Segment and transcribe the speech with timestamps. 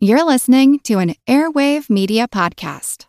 [0.00, 3.06] You're listening to an Airwave Media Podcast.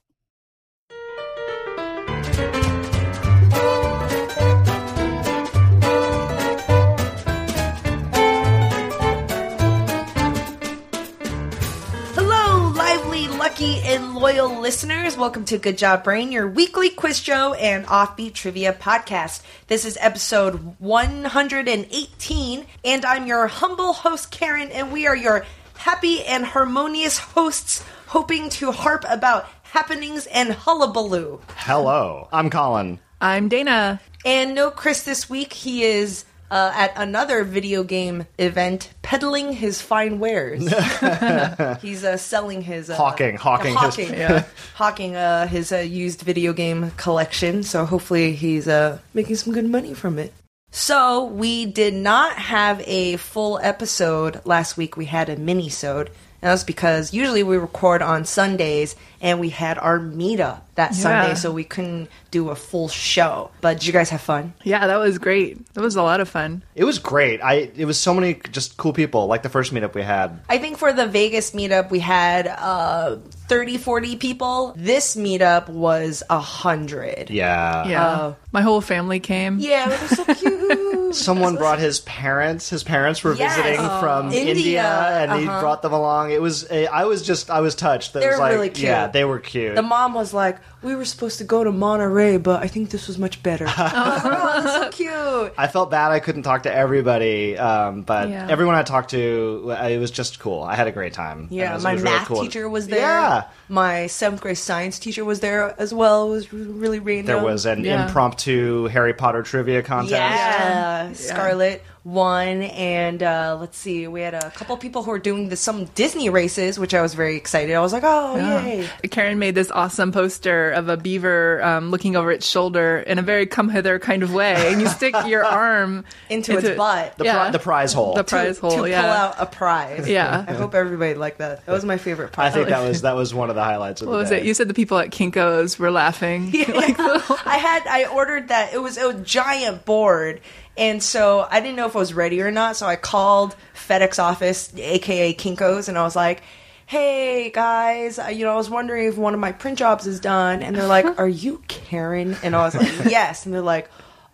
[12.15, 15.15] Hello, lively, lucky, and loyal listeners.
[15.15, 19.43] Welcome to Good Job Brain, your weekly quiz show and offbeat trivia podcast.
[19.67, 25.45] This is episode 118, and I'm your humble host, Karen, and we are your
[25.84, 31.39] happy and harmonious hosts, hoping to harp about happenings and hullabaloo.
[31.56, 33.00] Hello, I'm Colin.
[33.22, 34.02] I'm Dana.
[34.26, 35.54] And no Chris this week.
[35.54, 40.62] He is uh, at another video game event peddling his fine wares.
[41.82, 42.90] He's uh, selling his.
[42.90, 44.44] Uh, Hawking, hawking his- hawking,
[44.76, 47.64] hawking uh, his uh, used video game collection.
[47.64, 50.34] So hopefully he's uh, making some good money from it.
[50.72, 54.95] So we did not have a full episode last week.
[54.95, 56.08] We had a mini-sode.
[56.42, 61.36] And that's because usually we record on Sundays, and we had our meetup that Sunday,
[61.36, 63.52] so we couldn't do a full show.
[63.59, 64.53] But did you guys have fun?
[64.64, 65.66] Yeah, that was great.
[65.73, 66.64] That was a lot of fun.
[66.75, 67.42] It was great.
[67.42, 69.28] I it was so many just cool people.
[69.28, 70.40] Like the first meetup we had.
[70.47, 73.17] I think for the Vegas meetup, we had uh,
[73.50, 74.73] 30, 40 people.
[74.78, 77.30] This meetup was a 100.
[77.30, 77.88] Yeah.
[77.88, 78.17] Yeah.
[78.22, 78.36] Oh.
[78.52, 79.59] My whole family came.
[79.59, 81.16] Yeah, it was so cute.
[81.16, 82.70] Someone brought his parents.
[82.70, 83.56] His parents were Yes.
[83.58, 84.52] visiting from India.
[84.56, 85.59] India, and he Uh-huh.
[85.59, 86.31] brought them along.
[86.31, 86.70] It was.
[86.72, 87.50] A, I was just.
[87.50, 88.14] I was touched.
[88.14, 88.88] That They was like, really cute.
[88.88, 89.76] Yeah, they were cute.
[89.76, 93.08] The mom was like, "We were supposed to go to Monterey, but I think this
[93.08, 95.54] was much better." oh, so cute.
[95.58, 98.48] I felt bad I couldn't talk to everybody, um, but Yeah.
[98.50, 100.64] everyone I talked to, uh, it was just cool.
[100.64, 101.48] I had a great time.
[101.50, 102.42] Yeah, was- my it was really math cool.
[102.42, 103.00] teacher was there.
[103.00, 103.44] Yeah.
[103.68, 106.28] My seventh grade science teacher was there as well.
[106.28, 107.26] It was really random.
[107.36, 108.06] There was an Yeah.
[108.06, 110.12] impromptu Harry Potter trivia contest.
[110.14, 115.50] Yeah, Scarlett won, and uh, let's see, we had a couple people who were doing
[115.50, 117.75] the, some Disney races, which I was very excited.
[117.75, 118.88] I was like, oh yay!
[119.09, 123.22] Karen made this awesome poster of a beaver um, looking over its shoulder in a
[123.22, 127.18] very come hither kind of way, and you stick your arm Into its butt.
[127.18, 127.38] The, Yeah.
[127.44, 128.16] pri- the prize hole.
[128.16, 129.01] The prize to, hole, to yeah.
[129.01, 130.07] pull out a prize.
[130.09, 130.45] Yeah.
[130.47, 131.66] I hope everybody liked that.
[131.66, 132.47] That was my favorite part.
[132.47, 134.40] I think that was that was one of the highlights of What the was day.
[134.40, 134.45] it?
[134.45, 136.51] You said the people at Kinko's were laughing.
[136.53, 138.74] I had I ordered that.
[138.74, 140.41] It was a giant board,
[140.78, 142.75] and so I didn't know if I was ready or not.
[142.75, 146.41] So I called FedEx office, aka Kinkos, and I was like.
[146.85, 150.19] Hey guys, uh, you know, I was wondering if one of my print jobs is
[150.19, 153.91] done, and they're like, "Are you Karen?" And I was like, "Yes," and they're like,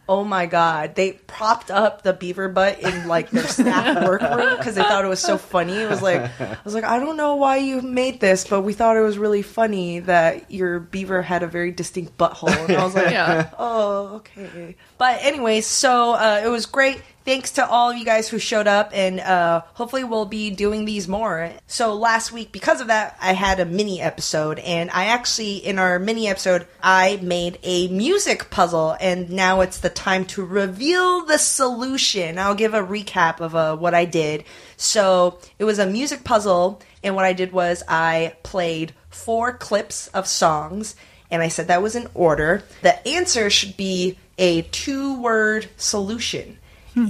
[0.08, 4.76] "Oh my god!" They propped up the beaver butt in like their staff workroom because
[4.76, 5.74] they thought it was so funny.
[5.76, 8.74] It was like, I was like, I don't know why you made this, but we
[8.74, 12.84] thought it was really funny that your beaver had a very distinct butthole, and I
[12.84, 13.50] was like, Yeah.
[13.58, 14.76] oh, okay.
[14.98, 17.02] But anyways, so uh, it was great.
[17.26, 20.86] Thanks to all of you guys who showed up, and uh, hopefully we'll be doing
[20.86, 21.52] these more.
[21.66, 25.80] So last week, because of that, I had a mini episode, and I actually, in
[25.80, 31.26] our mini episode, I made a music puzzle, and now it's the time to reveal
[31.26, 32.38] the solution.
[32.38, 34.44] I'll give a recap of uh, what I did.
[34.78, 40.10] So it was a music puzzle, and what I did was I played four clips
[40.10, 40.96] of songs
[41.32, 42.64] and I said that was in order.
[42.82, 46.60] The answer should be a two word solution.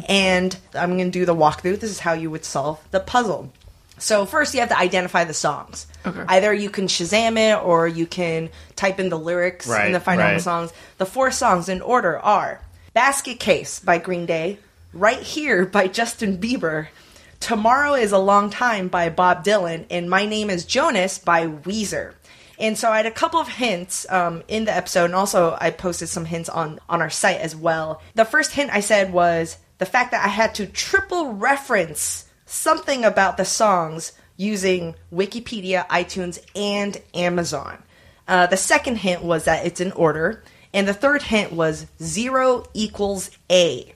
[0.07, 1.79] And I'm going to do the walkthrough.
[1.79, 3.51] This is how you would solve the puzzle.
[3.97, 5.87] So, first, you have to identify the songs.
[6.05, 6.25] Okay.
[6.27, 10.01] Either you can Shazam it or you can type in the lyrics Right, and then
[10.01, 10.41] find out the right.
[10.41, 10.73] songs.
[10.97, 12.61] The four songs in order are
[12.93, 14.59] Basket Case by Green Day,
[14.91, 16.87] Right Here by Justin Bieber,
[17.39, 22.13] Tomorrow is a Long Time by Bob Dylan, and My Name is Jonas by Weezer.
[22.57, 25.69] And so I had a couple of hints um, in the episode, and also I
[25.69, 28.01] posted some hints on, on our site as well.
[28.15, 33.03] The first hint I said was the fact that I had to triple reference something
[33.03, 37.81] about the songs using Wikipedia, iTunes, and Amazon.
[38.27, 40.43] Uh, the second hint was that it's in order,
[40.73, 43.93] and the third hint was zero equals A.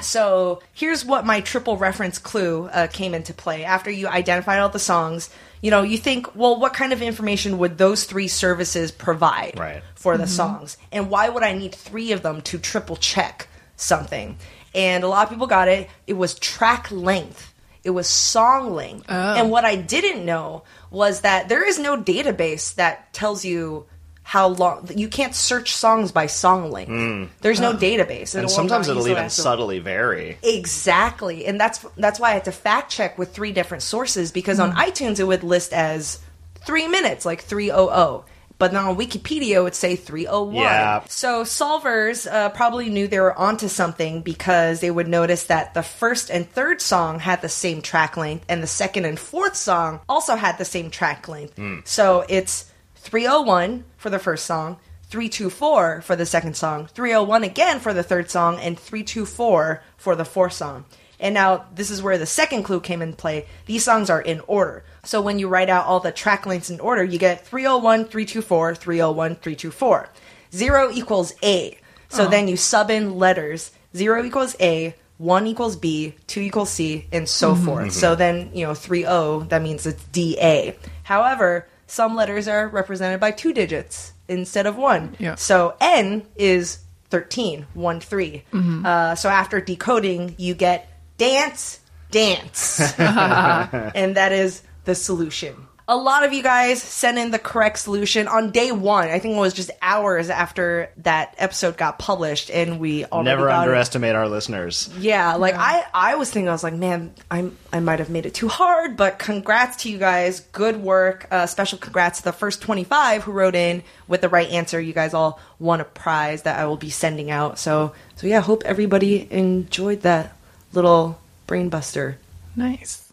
[0.00, 3.64] So here's what my triple reference clue uh, came into play.
[3.64, 5.30] After you identified all the songs,
[5.60, 9.82] you know, you think, well, what kind of information would those three services provide Right.
[9.94, 10.76] for the songs?
[10.90, 14.36] And why would I need three of them to triple check something?
[14.74, 15.88] And a lot of people got it.
[16.06, 17.54] It was track length.
[17.84, 19.06] It was song length.
[19.08, 23.86] And what I didn't know was that there is no database that tells you
[24.26, 27.30] how long you can't search songs by song length.
[27.42, 28.32] There's no database.
[28.32, 28.38] Hmm.
[28.40, 30.38] and sometimes it'll even subtly vary.
[30.42, 34.58] Exactly, and that's that's why I had to fact check with three different sources because
[34.58, 36.20] on iTunes it would list as
[36.66, 38.24] three minutes, like three oh oh,
[38.64, 40.54] but then on Wikipedia it would say 301.
[40.54, 41.04] Yeah.
[41.06, 45.82] So solvers uh, probably knew they were onto something because they would notice that the
[45.82, 50.00] first and third song had the same track length, and the second and fourth song
[50.08, 51.60] also had the same track length.
[51.84, 54.78] So it's 301 for the first song,
[55.10, 60.24] 324 for the second song, 301 again for the third song, and 324 for the
[60.24, 60.86] fourth song.
[61.20, 63.46] And now this is where the second clue came in play.
[63.66, 64.84] These songs are in order.
[65.04, 68.74] So when you write out all the track lengths in order, you get 301, 324,
[68.74, 70.08] 301, 324.
[70.52, 71.78] Zero equals A.
[72.08, 72.28] So oh.
[72.28, 73.72] then you sub in letters.
[73.96, 77.64] Zero equals A, one equals B, two equals C, and so mm-hmm.
[77.64, 77.86] forth.
[77.86, 77.90] Mm-hmm.
[77.90, 80.76] So then, you know, 30, that means it's DA.
[81.04, 85.16] However, some letters are represented by two digits instead of one.
[85.18, 85.36] Yeah.
[85.36, 86.78] So N is
[87.10, 88.42] 13, 1 3.
[88.52, 88.86] Mm-hmm.
[88.86, 91.80] Uh, so after decoding, you get dance,
[92.10, 92.80] dance.
[92.98, 95.54] and that is the solution.
[95.86, 99.08] A lot of you guys sent in the correct solution on day one.
[99.08, 103.48] I think it was just hours after that episode got published, and we already Never
[103.48, 103.68] got it.
[103.68, 104.88] underestimate our listeners.
[104.98, 108.24] Yeah, like I, I was thinking, I was like, man, I, I might have made
[108.24, 111.26] it too hard, but congrats to you guys, good work.
[111.30, 114.80] Uh, special congrats to the first twenty five who wrote in with the right answer.
[114.80, 117.58] You guys all won a prize that I will be sending out.
[117.58, 120.33] So, so yeah, hope everybody enjoyed that
[120.74, 122.18] little brain buster.
[122.56, 123.12] Nice.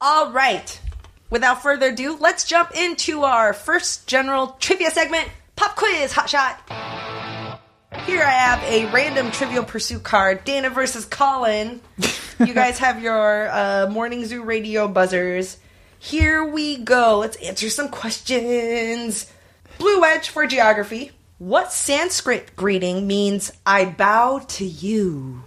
[0.00, 0.80] All right.
[1.30, 6.60] Without further ado, let's jump into our first general trivia segment Pop Quiz Hot Shot.
[8.04, 11.80] Here I have a random Trivial Pursuit card Dana versus Colin.
[12.40, 15.58] you guys have your uh, Morning Zoo radio buzzers.
[15.98, 17.18] Here we go.
[17.18, 19.30] Let's answer some questions.
[19.78, 21.12] Blue Wedge for geography.
[21.38, 25.44] What Sanskrit greeting means I bow to you?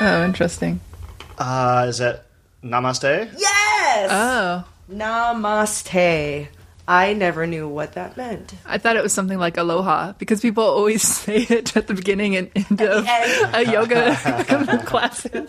[0.00, 0.80] Oh, interesting.
[1.38, 2.22] Uh, is it
[2.62, 3.32] namaste?
[3.38, 4.08] Yes!
[4.10, 6.48] Oh, Namaste.
[6.88, 8.54] I never knew what that meant.
[8.66, 12.34] I thought it was something like aloha because people always say it at the beginning
[12.36, 13.54] and end of end.
[13.54, 14.16] a yoga
[14.84, 15.48] classes.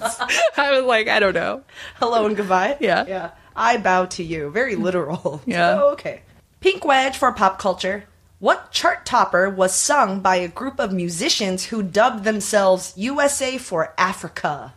[0.58, 1.64] I was like, I don't know.
[1.96, 2.78] Hello and goodbye.
[2.80, 3.06] Yeah.
[3.08, 3.32] Yeah.
[3.56, 4.52] I bow to you.
[4.52, 5.42] Very literal.
[5.46, 5.76] Yeah.
[5.76, 6.22] So, okay.
[6.62, 8.06] Pink Wedge for pop culture.
[8.44, 13.94] What chart topper was sung by a group of musicians who dubbed themselves USA for
[13.98, 14.74] Africa?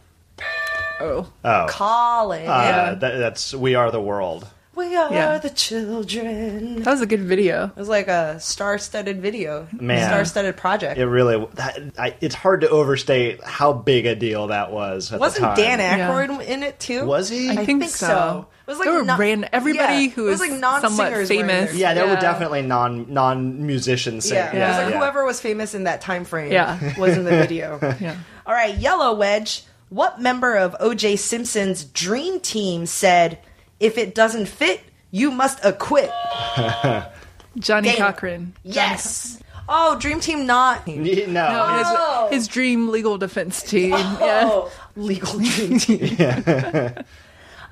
[1.01, 1.67] Oh, Oh.
[1.69, 2.47] Colin.
[2.47, 4.47] Uh, that, that's We Are the World.
[4.77, 5.39] We are Yeah.
[5.39, 6.83] the children.
[6.83, 7.65] that was a good video.
[7.65, 10.07] It was like a star-studded video, Man.
[10.09, 10.99] star-studded project.
[10.99, 15.13] It really, that, I, it's hard to overstate how big a deal that was.
[15.13, 15.57] At Wasn't the time.
[15.57, 16.09] Dan Yeah.
[16.11, 17.05] Aykroyd in it too?
[17.07, 17.51] Was he?
[17.51, 18.47] I think, so.
[18.67, 20.97] It was like there were non- ran- everybody yeah, who it was is like non-singers
[20.97, 21.71] somewhat were in famous.
[21.71, 21.79] there.
[21.81, 24.31] yeah, there were definitely non non musicians.
[24.31, 24.63] Yeah, singing.
[24.63, 24.99] it was like Yeah.
[24.99, 26.99] whoever was famous in that time frame Yeah.
[26.99, 27.79] was in the video.
[28.01, 28.17] Yeah.
[28.45, 29.63] All right, Yellow Wedge.
[29.89, 33.39] What member of OJ Simpson's dream team said,
[33.81, 34.81] "If it doesn't fit,
[35.11, 36.11] you must acquit"?
[37.59, 37.99] Johnnie Dana.
[37.99, 38.55] Cochran.
[38.63, 39.41] Yes.
[39.69, 40.87] Oh, dream team not.
[40.89, 41.49] Ye- No.
[41.49, 42.29] No, his, Oh.
[42.31, 43.93] his dream legal defense team.
[43.95, 44.43] Oh, yeah.
[44.45, 46.17] Oh, legal dream team.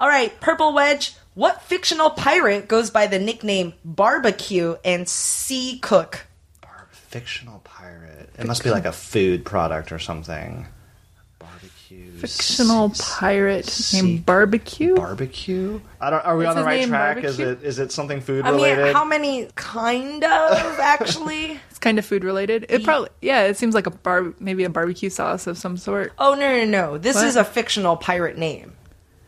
[0.00, 1.14] All right, Purple Wedge.
[1.34, 6.26] What fictional pirate goes by the nickname Barbecue and Sea Cook?
[6.90, 8.30] Fictional pirate.
[8.38, 10.66] It must be like a food product or something.
[12.24, 12.36] Barbecue.
[12.44, 14.94] Fictional pirate sea- named Barbecue.
[14.94, 15.80] Barbecue.
[16.00, 16.24] I don't.
[16.24, 17.24] Are we Is on the right name track?
[17.24, 18.92] Is it is it something food I mean, related?
[18.94, 19.48] how many?
[19.54, 21.60] Kind of, actually.
[21.70, 22.66] It's kind of food related.
[22.68, 23.42] It probably yeah.
[23.44, 26.12] It seems like a bar maybe a barbecue sauce of some sort.
[26.18, 26.98] Oh no, no, no!
[26.98, 27.26] This What?
[27.26, 28.72] is a fictional pirate name.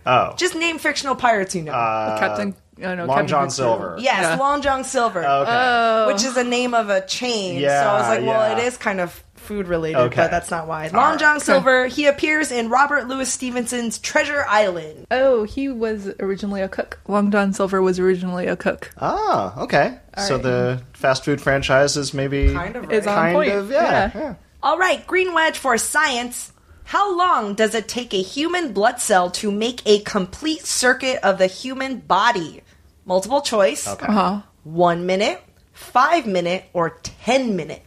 [0.07, 1.73] oh, Just name fictional pirates you know.
[1.73, 2.55] Uh, Captain.
[2.79, 2.99] I don't.
[3.07, 3.53] Long Captain John Crunch.
[3.55, 3.97] Silver.
[3.99, 4.37] yes, yeah.
[4.37, 6.13] Long John Silver, okay.
[6.13, 7.59] which is a name of a chain.
[7.59, 8.59] Yeah, so I was like, well, yeah.
[8.63, 10.17] it is kind of food related, Okay.
[10.17, 10.89] but that's not why.
[10.89, 11.19] Long right.
[11.21, 11.87] John Silver.
[11.87, 15.07] He appears in Robert Louis Stevenson's Treasure Island.
[15.11, 16.99] Oh, he was originally a cook.
[17.09, 18.93] Long John Silver was originally a cook.
[19.01, 19.99] Ah, okay.
[20.27, 20.43] so right.
[20.43, 23.13] the fast food franchise is maybe Kind of Is right.
[23.13, 23.53] on kind point.
[23.53, 23.83] of yeah.
[23.83, 24.11] Yeah.
[24.21, 24.35] yeah.
[24.63, 26.53] All right, Green Wedge for science.
[26.85, 31.39] How long does it take a human blood cell to make a complete circuit of
[31.39, 32.63] the human body?
[33.05, 33.87] Multiple choice.
[33.89, 34.07] Okay.
[34.07, 34.43] Uh-huh.
[34.65, 35.41] One minute,
[35.73, 37.83] five minute, or ten minute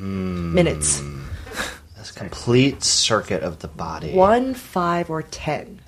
[0.00, 1.02] minutes.
[1.96, 4.12] This complete circuit of the body.
[4.12, 5.80] One, five, or ten.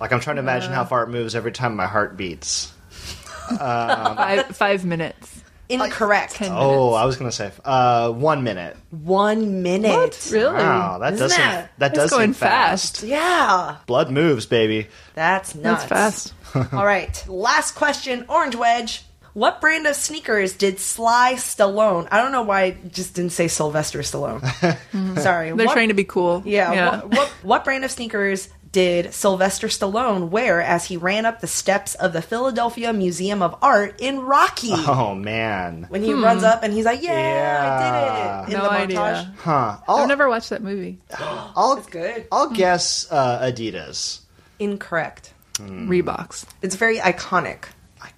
[0.00, 0.76] Like I'm trying to imagine Uh.
[0.76, 2.72] how far it moves every time my heart beats.
[3.58, 5.42] Five five minutes.
[5.68, 6.34] Incorrect.
[6.34, 6.96] Ten Oh, minutes.
[6.96, 8.76] I was gonna say uh, one minute.
[8.90, 10.28] One minute.
[10.32, 10.54] Really?
[10.54, 12.96] Wow, that Isn't does that- that does going seem fast.
[12.98, 13.08] fast.
[13.08, 14.86] Yeah, Blood moves, baby.
[15.14, 15.84] that's nuts.
[15.86, 16.72] That's fast.
[16.72, 19.02] All right, last question, Orange Wedge.
[19.36, 22.08] What brand of sneakers did Sly Stallone?
[22.10, 24.40] I don't know why I just didn't say Sylvester Stallone.
[25.20, 25.48] Sorry.
[25.52, 26.42] They're what, trying to be cool.
[26.46, 26.72] Yeah.
[26.72, 26.90] Yeah.
[27.02, 31.46] What, what what brand of sneakers did Sylvester Stallone wear as he ran up the
[31.46, 34.70] steps of the Philadelphia Museum of Art in Rocky?
[34.72, 35.84] Oh man.
[35.90, 38.40] When he runs up and he's like, "Yeah, Yeah.
[38.40, 39.16] I did it!" in No the montage.
[39.18, 39.34] idea.
[39.36, 39.76] Huh.
[39.82, 40.98] I've I'll, never watched that movie.
[41.18, 42.26] I'll, good.
[42.32, 44.20] I'll guess uh, Adidas.
[44.58, 45.34] Incorrect.
[45.58, 45.90] Hmm.
[45.90, 46.46] Reeboks.
[46.62, 47.64] It's very iconic.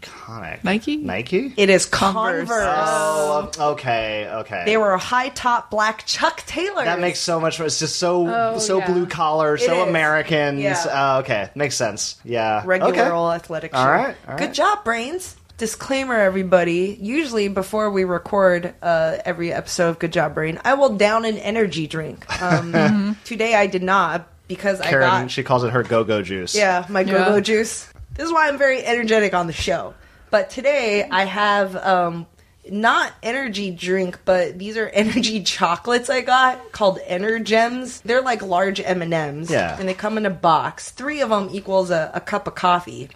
[0.03, 0.65] Iconic.
[0.65, 0.97] Nike?
[0.97, 1.53] Nike?
[1.57, 2.49] It is Converse.
[2.49, 2.67] Converse.
[2.89, 4.63] Oh, okay, okay.
[4.67, 6.85] They were high top black Chuck Taylor.
[6.85, 7.59] That makes so much.
[7.61, 8.87] It's just so Oh, so yeah.
[8.93, 9.89] blue collar, so is.
[9.89, 10.61] Americans.
[10.61, 10.75] Yeah.
[11.17, 12.19] Uh, okay, makes sense.
[12.25, 12.63] Yeah.
[12.65, 13.09] regular okay.
[13.11, 13.79] old athletic shoe.
[13.79, 14.55] All right, all Good right.
[14.55, 15.37] job, brains.
[15.57, 16.97] Disclaimer, everybody.
[17.01, 21.37] Usually, before we record uh, every episode of Good Job Brain, I will down an
[21.39, 22.25] energy drink.
[22.43, 26.55] Um, Today, I did not because I Karen, got she calls it her go-go juice.
[26.55, 27.41] yeah my go-go Yeah.
[27.41, 27.93] juice.
[28.19, 29.95] This is why I'm very energetic on the show.
[30.31, 32.27] But today, I have um,
[32.69, 38.03] not energy drink, but these are energy chocolates I got called Energems.
[38.03, 39.77] They're like large M and M's, Yeah.
[39.79, 40.91] and they come in a box.
[40.91, 43.09] Three of them equals a, a cup of coffee,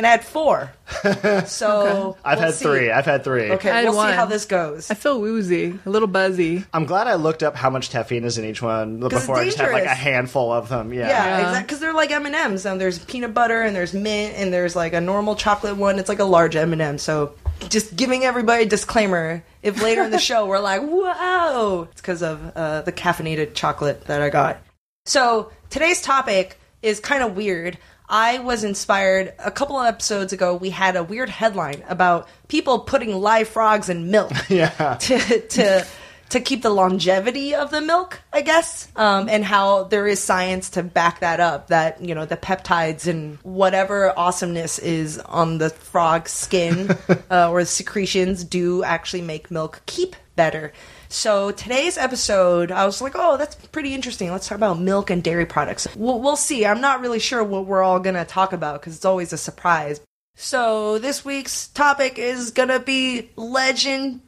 [0.00, 0.72] and I had four.
[1.46, 2.64] So I've we'll had see.
[2.64, 2.90] three.
[2.90, 3.50] I've had three.
[3.52, 4.08] Okay, I had we'll one.
[4.10, 4.90] see how this goes.
[4.90, 6.64] I feel woozy, a little buzzy.
[6.72, 9.44] I'm glad I looked up how much caffeine is in each one it's before I
[9.44, 9.98] just had like a dangerous.
[9.98, 10.92] handful of them.
[10.94, 11.00] Yeah.
[11.08, 11.36] Yeah, Yeah.
[11.40, 11.62] exactly.
[11.64, 12.64] Because they're like M and M's.
[12.66, 15.98] And there's peanut butter, and there's mint, and there's like a normal chocolate one.
[15.98, 17.34] It's like a large M and m So,
[17.68, 19.44] just giving everybody a disclaimer.
[19.62, 24.06] If later in the show we're like, "Whoa," it's because of uh, the caffeinated chocolate
[24.06, 24.58] that I got.
[25.06, 27.78] So today's topic is kind of weird.
[28.10, 30.56] I was inspired a couple of episodes ago.
[30.56, 34.32] We had a weird headline about people putting live frogs in milk.
[34.50, 34.96] Yeah.
[35.00, 35.86] to to
[36.30, 40.70] to keep the longevity of the milk, I guess, um, and how there is science
[40.70, 41.68] to back that up.
[41.68, 46.90] That you know the peptides and whatever awesomeness is on the frog's skin
[47.30, 50.72] uh, or secretions do actually make milk keep better.
[51.12, 54.30] So today's episode, I was like, oh, that's pretty interesting.
[54.30, 55.88] Let's talk about milk and dairy products.
[55.96, 56.64] We'll, we'll see.
[56.64, 60.00] I'm not really sure what we're all gonna talk about because it's always a surprise.
[60.36, 64.20] So this week's topic is gonna be legendary.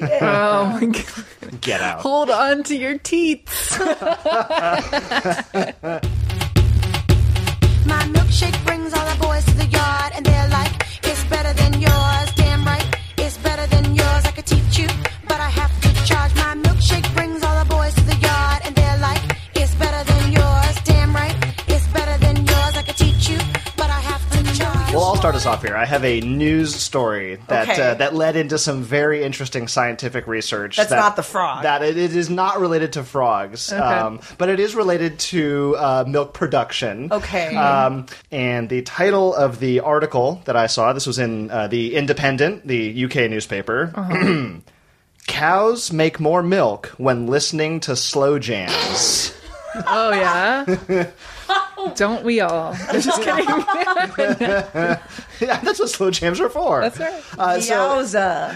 [0.22, 1.24] Oh my god.
[1.60, 2.02] Get out.
[2.02, 3.76] Hold on to your teeth.
[3.90, 3.96] My
[8.04, 9.44] milkshake brings all the boys
[24.92, 25.74] Well, I'll start us off here.
[25.74, 27.80] I have a news story that Okay.
[27.82, 30.76] uh, that led into some very interesting scientific research.
[30.76, 31.62] That's that- not the frog.
[31.62, 36.04] That it, it is not related to frogs, um, but it is related to uh,
[36.06, 37.10] milk production.
[37.10, 37.56] Okay.
[37.56, 41.94] Um, and the title of the article that I saw, this was in uh, the
[41.94, 43.94] Independent, the UK newspaper.
[45.26, 49.34] Cows make more milk when listening to slow jams.
[49.86, 51.06] Oh yeah.
[51.90, 52.74] Don't we all?
[52.92, 53.46] Just kidding.
[55.42, 56.80] yeah, that's what slow jams are for.
[56.80, 57.22] That's right.
[57.38, 57.74] Uh, so,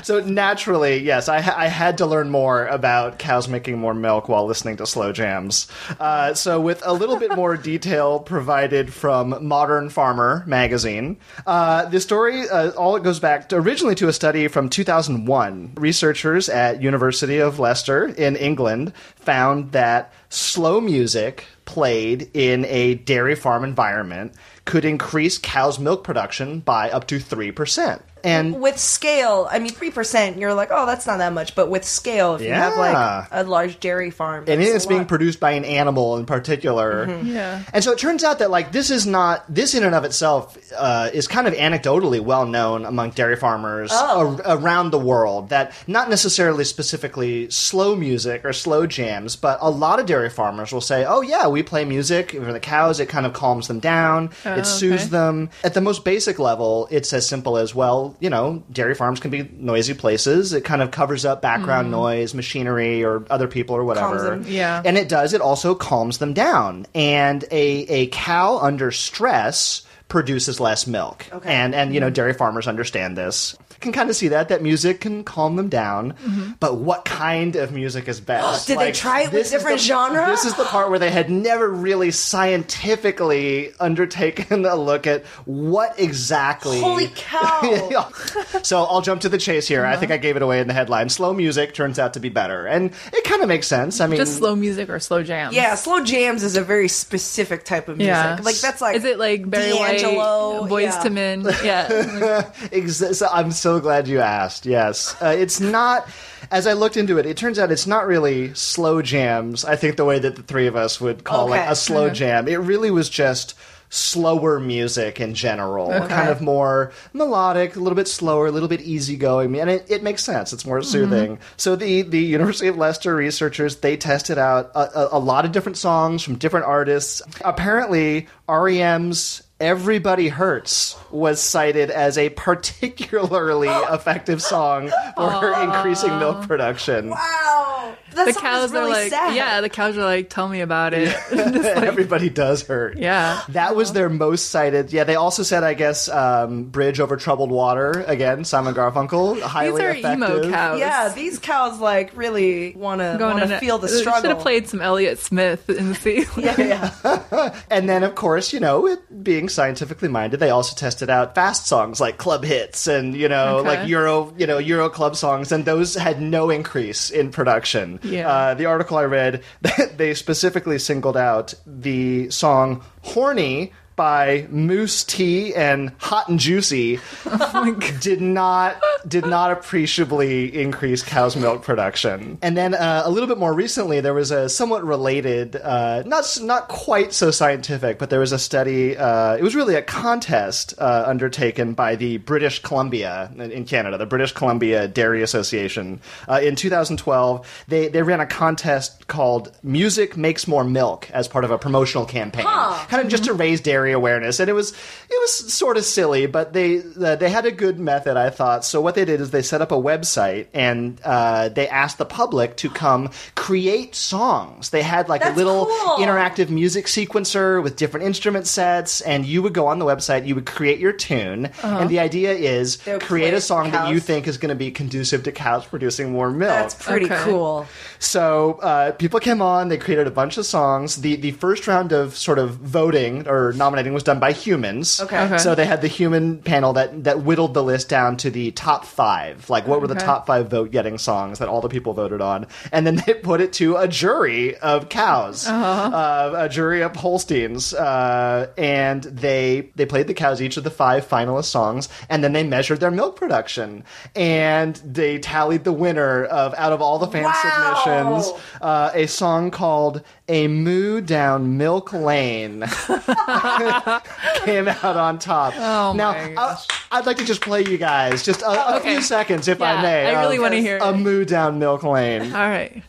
[0.02, 4.28] So naturally, yes, I, ha- I had to learn more about cows making more milk
[4.28, 5.68] while listening to slow jams.
[5.98, 12.00] Uh, so with a little bit more detail provided from Modern Farmer magazine, uh, the
[12.00, 15.72] story uh, all it goes back to, originally to a study from 2001.
[15.76, 23.34] Researchers at University of Leicester in England found that slow music played in a dairy
[23.34, 24.32] farm environment
[24.66, 28.02] could increase cows' milk production by up to 3%.
[28.24, 30.38] And With scale, I mean, three percent.
[30.38, 31.54] You're like, oh, that's not that much.
[31.54, 35.08] But with scale, if you have like a large dairy farm, and it's being lot.
[35.08, 37.20] produced by an animal in particular.
[37.22, 37.62] Yeah.
[37.72, 40.56] And so it turns out that like this is not this in and of itself
[40.76, 44.40] uh, is kind of anecdotally well known among dairy farmers Oh.
[44.44, 45.50] ar- around the world.
[45.50, 50.72] That not necessarily specifically slow music or slow jams, but a lot of dairy farmers
[50.72, 52.98] will say, "Oh yeah, we play music for the cows.
[52.98, 54.30] It kind of calms them down.
[54.44, 55.10] it soothes okay.
[55.10, 58.05] them." At the most basic level, it's as simple as well.
[58.20, 60.52] You know, dairy farms can be noisy places.
[60.52, 61.92] It kind of covers up background mm.
[61.92, 64.30] noise, machinery, or other people or whatever.
[64.30, 64.44] them.
[64.46, 64.82] Yeah.
[64.84, 65.32] And it does.
[65.32, 66.86] It also calms them down.
[66.94, 71.26] And a a cow under stress produces less milk.
[71.32, 71.52] Okay.
[71.52, 72.14] And and you know mm.
[72.14, 73.56] dairy farmers understand this.
[73.80, 76.12] Can kind of see that that music can calm them down.
[76.12, 76.52] Mm-hmm.
[76.60, 78.66] But what kind of music is best?
[78.68, 80.26] Did they try it with this different the- genre?
[80.26, 85.98] This is the part where they had never really scientifically undertaken a look at what
[85.98, 86.80] exactly.
[86.80, 88.10] Holy cow!
[88.62, 89.84] So I'll jump to the chase here.
[89.84, 90.00] I uh-huh.
[90.00, 91.08] think I gave it away in the headline.
[91.08, 94.00] Slow music turns out to be better, and it kind of makes sense.
[94.00, 95.54] I mean, Just slow music or slow jams.
[95.54, 98.14] Yeah, slow jams is a very specific type of music.
[98.14, 98.40] Yeah.
[98.42, 101.02] Like that's like Is it like Barry White D'Angelo, Boys yeah.
[101.02, 101.46] to Men.
[101.62, 102.50] Yeah.
[102.72, 104.66] Ex- so I'm so glad you asked.
[104.66, 106.08] Yes, uh, it's not.
[106.50, 109.64] As I looked into it, it turns out it's not really slow jams.
[109.64, 111.70] I think the way that the three of us would call like Okay.
[111.72, 112.46] a slow jam.
[112.48, 113.54] It really was just
[113.88, 118.80] slower music in general, kind of more melodic, a little bit slower, a little bit
[118.80, 120.52] easygoing, and it, it makes sense.
[120.52, 121.38] It's more soothing.
[121.56, 125.52] So the the University of Leicester researchers they tested out a, a, a lot of
[125.52, 127.22] different songs from different artists.
[127.44, 137.08] Apparently, REM's Everybody Hurts was cited as a particularly effective song for increasing milk production.
[137.08, 137.75] Wow,
[138.12, 139.34] that The cows really are like, sad.
[139.34, 141.14] yeah, the cows are like, tell me about it.
[141.32, 142.98] Everybody does hurt.
[142.98, 143.42] yeah.
[143.50, 144.92] That was their most cited.
[144.92, 148.04] Yeah, they also said, I guess, um, Bridge Over Troubled Water.
[148.06, 149.40] Again, Simon Garfunkel.
[149.40, 150.12] Highly These are effective.
[150.44, 150.78] emo cows.
[150.80, 154.22] Yeah, these cows like really want to want to feel the struggle.
[154.22, 156.24] Should have played some Elliott Smith in the sea.
[156.36, 156.60] Yeah,
[157.04, 157.52] yeah.
[157.70, 161.66] And then, of course, you know, it being scientifically minded, they also tested out fast
[161.66, 163.68] songs like club hits and, you know, Okay.
[163.68, 165.52] like Euro, you know, Euro club songs.
[165.52, 167.75] And those had no increase in production.
[168.02, 168.28] Yeah.
[168.28, 175.04] Uh, the article I read, that they specifically singled out the song Horny by Mousse
[175.04, 177.00] T and Hot and Juicy
[178.00, 182.38] did not did not appreciably increase cow's milk production.
[182.42, 186.38] And then uh, a little bit more recently, there was a somewhat related, uh, not
[186.42, 188.96] not quite so scientific, but there was a study.
[188.96, 193.96] Uh, it was really a contest uh, undertaken by the British Columbia in- in Canada,
[193.96, 196.00] the British Columbia Dairy Association.
[196.28, 201.44] Uh, in 2012, they they ran a contest called "Music Makes More Milk" as part
[201.44, 204.40] of a promotional campaign, kind of just to raise dairy awareness.
[204.40, 207.78] And it was it was sort of silly, but they uh, they had a good
[207.78, 208.64] method, I thought.
[208.64, 212.04] So what they did is they set up a website and uh, they asked the
[212.04, 214.70] public to come create songs.
[214.70, 215.98] They had like a little cool.
[215.98, 220.34] interactive music sequencer with different instrument sets, and you would go on the website, you
[220.34, 224.00] would create your tune, and the idea is They would create a song that you
[224.00, 226.50] think is going to be conducive to cows producing more milk.
[226.50, 227.22] That's pretty Okay.
[227.24, 227.66] cool.
[227.98, 229.68] So uh, people came on.
[229.68, 230.96] They created a bunch of songs.
[230.96, 235.00] the The first round of sort of voting or nominating was done by humans.
[235.00, 235.20] Okay.
[235.26, 235.38] Okay.
[235.38, 238.85] So they had the human panel that that whittled the list down to the top
[238.86, 239.48] five.
[239.50, 242.46] Like what were the top five vote getting songs that all the people voted on,
[242.72, 247.74] and then they put it to a jury of cows, uh, a jury of Holsteins,
[247.74, 252.32] uh, and they they played the cows each of the five finalist songs, and then
[252.32, 257.06] they measured their milk production, and they tallied the winner of out of all the
[257.06, 257.82] fan Wow.
[257.82, 262.60] submissions uh, a song called "A Moo Down Milk Lane"
[264.44, 265.54] came out on top.
[265.56, 266.56] Oh, now, I.
[266.92, 268.94] I'd like to just play you guys just a, a Okay.
[268.94, 270.06] few seconds, if I may.
[270.14, 270.96] I really of wanna hear "A it.
[270.96, 272.82] Moo Down Milk Lane." All right.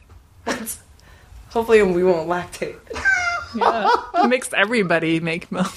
[1.49, 2.75] Hopefully, we won't lactate.
[3.55, 3.89] Yeah.
[4.15, 5.71] it makes everybody make milk.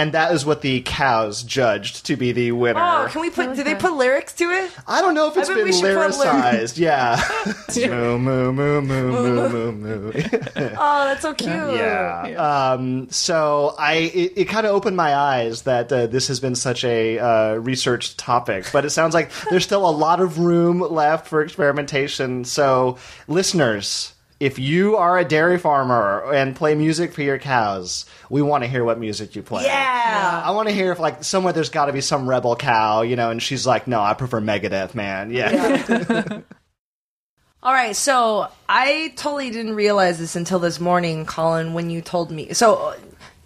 [0.00, 2.80] And that is what the cows judged to be the winner.
[2.80, 3.54] Oh, can we put?
[3.54, 4.70] Do they put lyrics to it?
[4.88, 6.78] I don't know if it's bet been we should put lyricized.
[6.80, 7.20] Yeah.
[7.88, 10.12] moo moo moo moo moo moo moo.
[10.56, 11.50] Oh, that's so cute.
[11.50, 12.72] Yeah.
[12.72, 16.54] Um, so I it, it kind of opened my eyes that uh, this has been
[16.54, 20.80] such a uh, researched topic, but it sounds like there's still a lot of room
[20.80, 22.46] left for experimentation.
[22.46, 22.96] So
[23.28, 24.14] listeners.
[24.40, 28.70] If you are a dairy farmer and play music for your cows, we want to
[28.70, 29.64] hear what music you play.
[29.64, 30.42] Yeah.
[30.42, 33.16] I want to hear if, like, somewhere there's got to be some rebel cow, you
[33.16, 35.30] know, and she's like, no, I prefer Megadeth, man.
[35.30, 36.40] Yeah.
[37.62, 42.30] All right, so I totally didn't realize this until this morning, Colin, when you told
[42.30, 42.54] me.
[42.54, 42.94] So,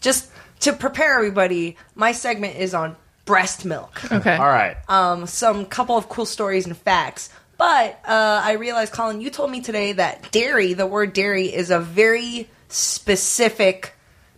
[0.01, 0.31] just
[0.61, 4.01] to prepare everybody, my segment is on breast milk.
[4.13, 4.37] Okay.
[4.37, 4.77] All right.
[4.89, 7.31] Um, some couple of cool stories and facts.
[7.57, 11.71] But uh, I realized, Colin, you told me today that dairy, the word dairy, is
[11.71, 13.95] a very specific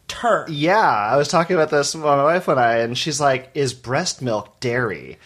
[0.09, 0.47] term.
[0.51, 3.75] Yeah, I was talking about this with my wife and I, and she's like, "Is
[3.75, 5.19] breast milk dairy?"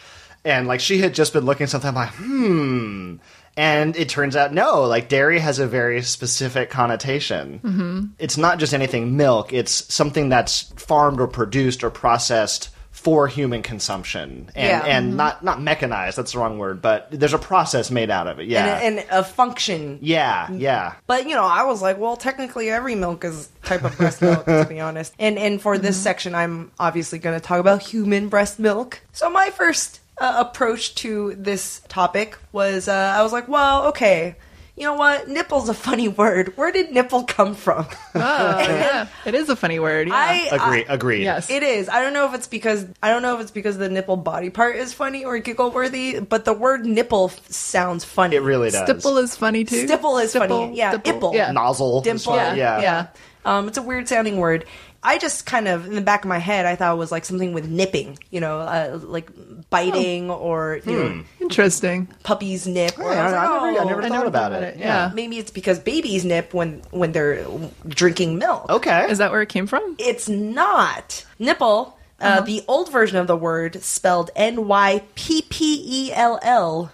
[0.45, 1.89] And like she had just been looking something.
[1.89, 3.17] I'm like, hmm.
[3.57, 7.61] And it turns out no, like dairy has a very specific connotation.
[7.63, 8.07] Mm-hmm.
[8.19, 9.53] It's not just anything milk.
[9.53, 14.85] It's something that's farmed or produced or processed for human consumption, and Yeah.
[14.85, 16.19] and not not mechanized.
[16.19, 18.47] That's the wrong word, but there's a process made out of it.
[18.47, 19.99] Yeah, And, and a function.
[20.03, 20.95] yeah, yeah.
[21.07, 24.45] But you know, I was like, well, technically every milk is type of breast milk,
[24.45, 25.15] to be honest.
[25.19, 29.01] And and for this section, I'm obviously going to talk about human breast milk.
[29.13, 34.37] So my first uh, approach to this topic was, uh, I was like, well, okay,
[34.81, 35.29] you know what?
[35.29, 36.57] Nipple's a funny word.
[36.57, 37.87] Where did nipple come from?
[38.15, 39.07] Oh, yeah.
[39.25, 40.09] It is a funny word.
[40.09, 40.15] Yeah.
[40.17, 40.85] I Agree.
[40.89, 41.23] Agree.
[41.23, 41.49] yes.
[41.51, 41.89] It is.
[41.89, 44.51] I don't know if it's because I don't know if it's because the nipple body
[44.51, 48.37] part is funny or giggle worthy, but the word nipple f- sounds funny.
[48.37, 48.83] It really does.
[48.89, 49.87] Stipple is funny too.
[49.87, 50.77] Stipple is Stipple, funny.
[50.79, 51.35] Yeah, stipple.
[51.35, 51.53] Yeah.
[51.53, 51.99] Nozzle.
[51.99, 52.35] is Dimple.
[52.37, 52.55] Yeah.
[52.55, 52.81] Yeah.
[52.81, 53.07] Yeah.
[53.45, 54.65] Um, it's a weird sounding word.
[55.03, 57.25] I just kind of in the back of my head, I thought it was like
[57.25, 59.31] something with nipping, you know, uh, like
[59.71, 62.07] biting or you know, Interesting.
[62.23, 62.99] puppies nip.
[62.99, 63.11] Or Hmm.
[63.13, 64.77] Yeah, I was like, I never- I oh, never I thought never about thought it.
[64.77, 65.11] Yeah.
[65.15, 67.47] Maybe it's because babies nip when when they're
[67.89, 68.69] drinking milk.
[68.69, 69.11] Okay.
[69.11, 69.97] Is that where it came from?
[69.99, 71.97] It's not nipple.
[72.21, 72.41] Uh, Uh-huh.
[72.43, 76.93] The old version of the word spelled N Y P P E L L.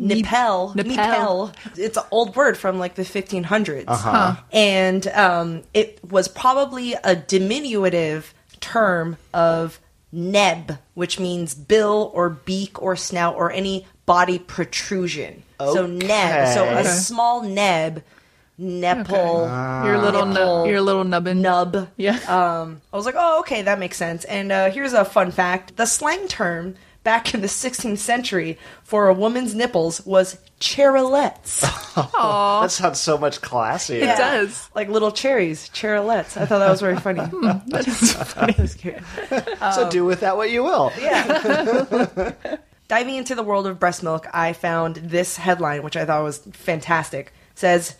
[0.00, 0.74] Nipel.
[0.74, 0.96] Nipel.
[0.96, 1.54] Nipel.
[1.78, 3.84] It's an old word from like the 1500s.
[3.86, 4.36] Uh-huh.
[4.52, 9.80] And um, it was probably a diminutive term of
[10.12, 15.42] neb, which means bill or beak or snout or any body protrusion.
[15.58, 16.54] So neb.
[16.54, 18.02] So a small neb,
[18.56, 19.46] nipple,
[19.84, 21.42] your little nipple, nu- your little nubbin.
[21.42, 21.88] nub.
[21.96, 22.18] Yeah.
[22.26, 24.24] Um, I was like, oh, okay, that makes sense.
[24.24, 29.08] And uh, here's a fun fact: the slang term back in the 16th century for
[29.08, 31.64] a woman's nipples was cherylets.
[32.20, 34.02] That sounds so much classier.
[34.02, 34.70] It does.
[34.74, 36.36] like little cherries, cherylets.
[36.40, 37.20] I thought that was very funny.
[37.24, 38.52] Hmm, that is funny.
[38.52, 38.98] That was cute.
[39.74, 40.92] So do with that what you will.
[41.00, 42.32] Yeah.
[42.88, 46.38] Diving into the world of breast milk, I found this headline, which I thought was
[46.52, 47.32] fantastic.
[47.52, 47.96] It says,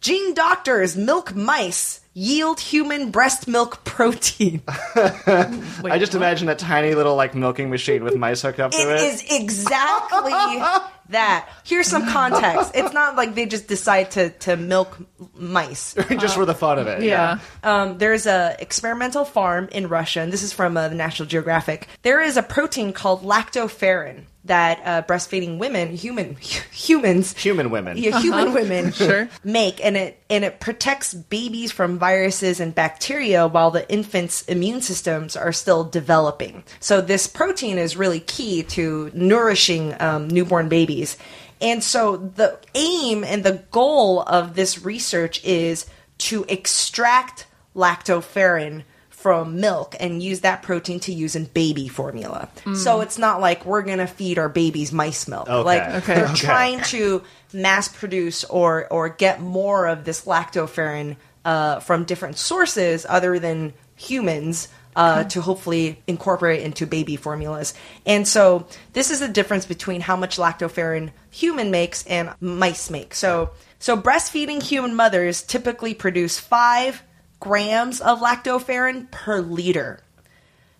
[0.00, 4.62] Gene doctors milk mice yield human breast milk protein.
[4.96, 8.88] I just imagine a tiny little like milking machine with mice hooked up to It
[8.88, 9.00] it.
[9.02, 10.32] is exactly
[11.10, 11.48] that.
[11.64, 12.72] Here's some context.
[12.74, 14.98] It's not like they just decide to, to milk
[15.34, 15.94] mice.
[16.08, 17.02] just for the fun of it.
[17.02, 17.38] Yeah.
[17.62, 21.88] Um, there's a experimental farm in Russia, and this is from uh, the National Geographic.
[22.02, 26.34] There is a protein called lactoferrin that uh, breastfeeding women, human
[26.72, 27.96] humans, Human women.
[27.98, 29.28] yeah, human women Sure.
[29.44, 34.80] make, and it and it protects babies from viruses and bacteria while the infant's immune
[34.80, 36.64] systems are still developing.
[36.80, 41.16] So this protein is really key to nourishing um, newborn babies.
[41.60, 45.84] And so the aim and the goal of this research is
[46.18, 48.84] to extract lactoferrin
[49.20, 52.48] from milk and use that protein to use in baby formula.
[52.74, 55.48] So it's not like we're going to feed our babies mice milk.
[55.48, 55.62] Okay.
[55.62, 56.14] Like Okay.
[56.14, 56.34] they're Okay.
[56.36, 63.04] trying to mass produce or or get more of this lactoferrin uh, from different sources
[63.08, 67.74] other than humans uh, to hopefully incorporate into baby formulas.
[68.06, 73.14] And so this is the difference between how much lactoferrin human makes and mice make.
[73.14, 77.02] So so breastfeeding human mothers typically produce five
[77.40, 80.00] grams of lactoferrin per liter.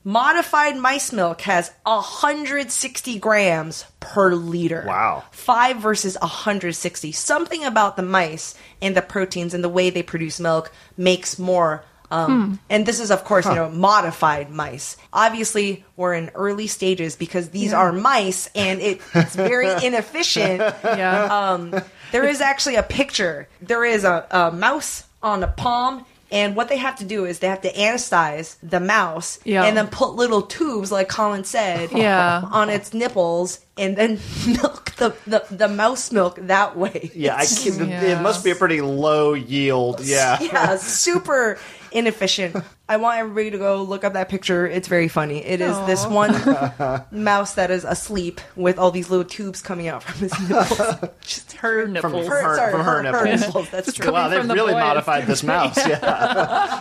[0.03, 4.85] Modified mice milk has 160 grams per liter.
[4.87, 5.25] Wow.
[5.31, 7.13] Five versus 160.
[7.13, 11.85] Something about the mice and the proteins and the way they produce milk makes more.
[12.11, 14.97] Um, And this is, of course, you know, modified mice.
[15.13, 20.61] Obviously, we're in early stages because these are mice and it, it's very inefficient.
[20.83, 21.25] Yeah.
[21.53, 21.75] Um,
[22.11, 23.49] there is actually a picture.
[23.61, 27.39] There is a, a mouse on a palm, and what they have to do is
[27.41, 29.65] they have to anesthetize the mouse Yeah.
[29.65, 32.43] and then put little tubes, like Colin said, Yeah.
[32.51, 37.11] on its nipples, and then milk the, the, the mouse milk that way.
[37.15, 38.03] Yeah, I It's- can, Yeah.
[38.19, 40.01] it must be a pretty low yield.
[40.05, 40.39] Yeah.
[40.41, 41.59] yeah, super
[41.93, 42.55] inefficient.
[42.89, 44.67] I want everybody to go look up that picture.
[44.67, 45.45] It's very funny.
[45.45, 46.33] It is this one
[47.13, 51.11] mouse that is asleep with all these little tubes coming out from his nipples.
[51.23, 52.27] Just her nipples.
[52.27, 53.71] From her- sorry, from her nipples.
[53.71, 54.07] That's Just true.
[54.07, 54.81] coming Wow, they've the really boys.
[54.83, 55.77] modified this mouse.
[55.79, 56.81] Yeah.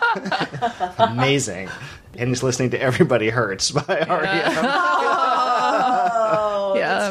[0.98, 1.70] Amazing.
[2.18, 4.66] And he's listening to Everybody Hurts by REM.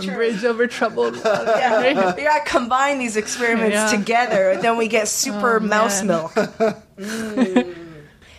[0.04, 0.14] Yeah, that's true.
[0.16, 1.44] bridge over troubled water.
[1.46, 3.90] Yeah, we gotta combine these experiments Yeah.
[3.90, 6.06] together, then we get super Oh, mouse man.
[6.08, 6.32] milk.
[6.98, 7.74] Mm.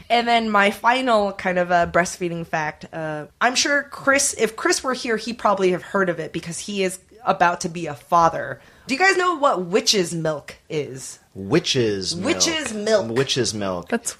[0.10, 2.86] And then my final kind of uh, breastfeeding fact.
[2.91, 6.58] Uh, I'm sure Chris, if Chris were here, he probably have heard of it because
[6.58, 8.60] he is about to be a father.
[8.88, 11.19] Do you guys know what witch's milk is?
[11.36, 12.26] Witch's milk.
[12.26, 13.08] Witch's milk.
[13.15, 13.89] Witch's milk.
[13.89, 14.17] That's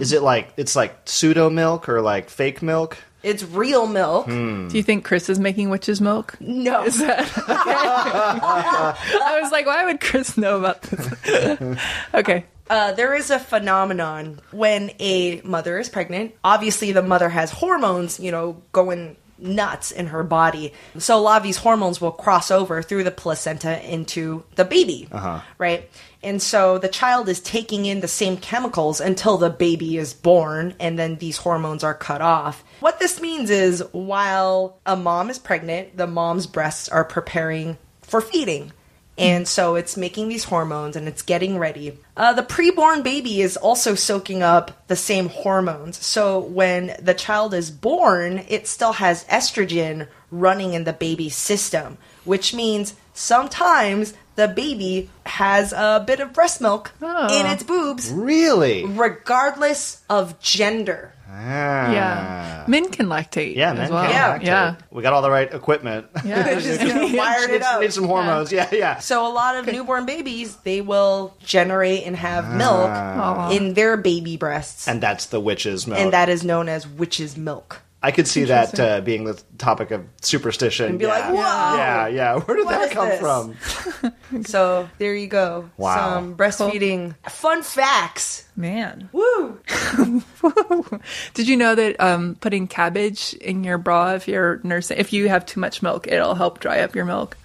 [0.00, 2.96] Is it like it's like pseudo milk or like fake milk?
[3.26, 4.26] It's real milk.
[4.26, 4.68] Hmm.
[4.68, 6.36] Do you think Chris is making witch's milk?
[6.40, 6.84] No.
[6.84, 7.42] Is that okay?
[7.48, 11.78] I was like, why would Chris know about this?
[12.14, 12.44] okay.
[12.70, 16.36] Uh, there is a phenomenon when a mother is pregnant.
[16.44, 20.72] Obviously, the mother has hormones, you know, going nuts in her body.
[20.98, 25.08] So a lot of these hormones will cross over through the placenta into the baby,
[25.58, 25.90] right?
[26.26, 30.74] And so the child is taking in the same chemicals until the baby is born,
[30.80, 32.64] and then these hormones are cut off.
[32.80, 38.20] What this means is while a mom is pregnant, the mom's breasts are preparing for
[38.20, 38.72] feeding
[39.18, 41.98] And so it's making these hormones and it's getting ready.
[42.16, 46.04] Uh, the preborn baby is also soaking up the same hormones.
[46.04, 51.96] So when the child is born, it still has estrogen running in the baby's system,
[52.24, 58.84] which means sometimes the baby has a bit of breast milk in its boobs, Really?
[58.86, 61.12] regardless of gender.
[61.28, 61.90] Ah.
[61.92, 62.64] Yeah.
[62.66, 63.56] Men can lactate.
[63.56, 64.04] Yeah, as men well.
[64.04, 64.38] can Yeah.
[64.38, 64.44] lactate.
[64.44, 64.74] Yeah.
[64.90, 66.06] We got all the right equipment.
[66.24, 66.54] Yeah.
[66.60, 66.80] Just
[67.14, 67.80] wired it up.
[67.82, 68.50] need some hormones.
[68.52, 68.98] Yeah, yeah.
[69.00, 73.50] So a lot of newborn babies, they will generate and have milk Aw.
[73.50, 76.00] in their baby breasts, and, And that's the witch's milk.
[76.00, 77.82] And that is known as witch's milk.
[78.02, 80.86] I could see that uh, being the topic of superstition.
[80.90, 81.10] And be yeah.
[81.10, 82.38] like, "Whoa!" Yeah, yeah.
[82.38, 83.20] Where did What that is come this?
[83.20, 84.12] from?
[84.44, 85.70] So there you go.
[85.76, 86.14] Wow.
[86.14, 88.44] Some breastfeeding fun facts.
[88.56, 89.08] Man.
[89.12, 89.60] Woo!
[91.34, 95.28] Did you know that um, putting cabbage in your bra if you're nursing, if you
[95.28, 97.36] have too much milk, it'll help dry up your milk?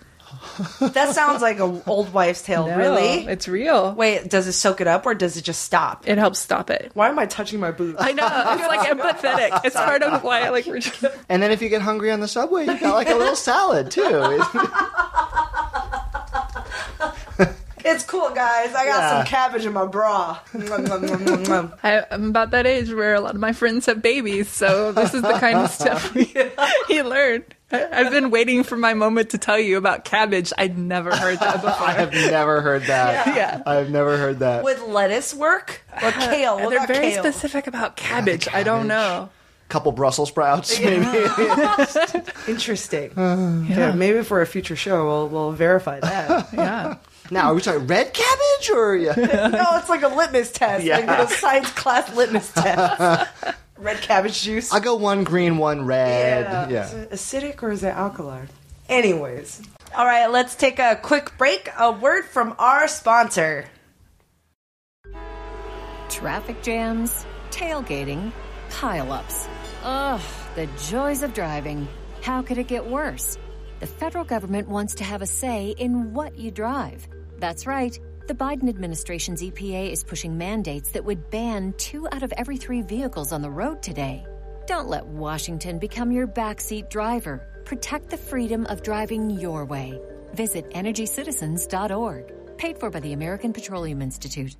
[0.79, 2.67] That sounds like an old wives' tale.
[2.67, 3.25] No, Really?
[3.27, 3.93] It's real.
[3.93, 6.07] Wait, does it soak it up or does it just stop?
[6.07, 6.91] It helps stop it.
[6.93, 7.97] Why am I touching my boobs?
[7.99, 8.25] I know.
[8.25, 9.61] It's like empathetic.
[9.65, 10.65] It's part of why I like.
[10.65, 13.15] we're just- And then if you get hungry on the subway, you got like a
[13.15, 14.41] little salad too.
[17.83, 18.69] It's cool, guys.
[18.75, 19.17] I got Yeah.
[19.17, 20.37] some cabbage in my bra.
[20.53, 25.15] I, I'm about that age where a lot of my friends have babies, so this
[25.15, 26.31] is the kind of stuff we,
[26.87, 27.43] he learned.
[27.71, 30.51] I, I've been waiting for my moment to tell you about cabbage.
[30.57, 31.71] I'd never heard that before.
[31.87, 33.27] I have never heard that.
[33.35, 33.61] Yeah.
[33.65, 34.63] I've never heard that.
[34.63, 36.59] Would lettuce work or uh, kale?
[36.59, 37.23] What They're very kale?
[37.23, 38.47] specific about ah, cabbage.
[38.51, 39.29] I don't know.
[39.69, 41.05] couple Brussels sprouts, maybe.
[42.47, 43.17] Interesting.
[43.17, 43.91] Uh, yeah.
[43.93, 46.49] maybe for a future show we'll we'll verify that.
[46.53, 46.97] Yeah.
[47.29, 49.13] now, are we talking red cabbage or yeah?
[49.15, 50.99] no, it's like a litmus test, Yeah.
[50.99, 53.21] like a science class litmus test.
[53.81, 54.71] Red cabbage juice.
[54.71, 56.45] I go one green, one red.
[56.45, 56.69] Yeah.
[56.69, 56.85] Yeah.
[56.85, 58.47] Is it acidic or is it alkaline?
[58.87, 59.63] Anyways.
[59.95, 61.67] All right, let's take a quick break.
[61.79, 63.65] A word from our sponsor.
[66.09, 68.31] Traffic jams, tailgating,
[68.69, 69.47] pileups.
[69.83, 70.21] Ugh,
[70.55, 71.87] the joys of driving.
[72.21, 73.39] How could it get worse?
[73.79, 77.07] The federal government wants to have a say in what you drive.
[77.39, 77.97] That's right.
[78.27, 82.83] The Biden administration's EPA is pushing mandates that would ban two out of every three
[82.83, 84.25] vehicles on the road today.
[84.67, 87.47] Don't let Washington become your backseat driver.
[87.65, 89.99] Protect the freedom of driving your way.
[90.33, 92.57] Visit EnergyCitizens.org.
[92.57, 94.55] Paid for by the American Petroleum Institute.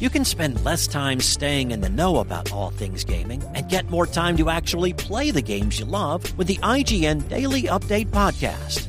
[0.00, 3.90] You can spend less time staying in the know about all things gaming and get
[3.90, 8.88] more time to actually play the games you love with the IGN Daily Update podcast.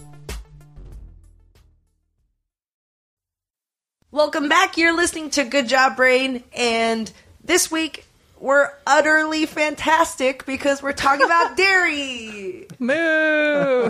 [4.11, 4.77] Welcome back.
[4.77, 7.09] You're listening to Good Job Brain, and
[7.43, 8.05] this week
[8.39, 12.67] we're utterly fantastic because we're talking about dairy.
[12.79, 13.89] Moo.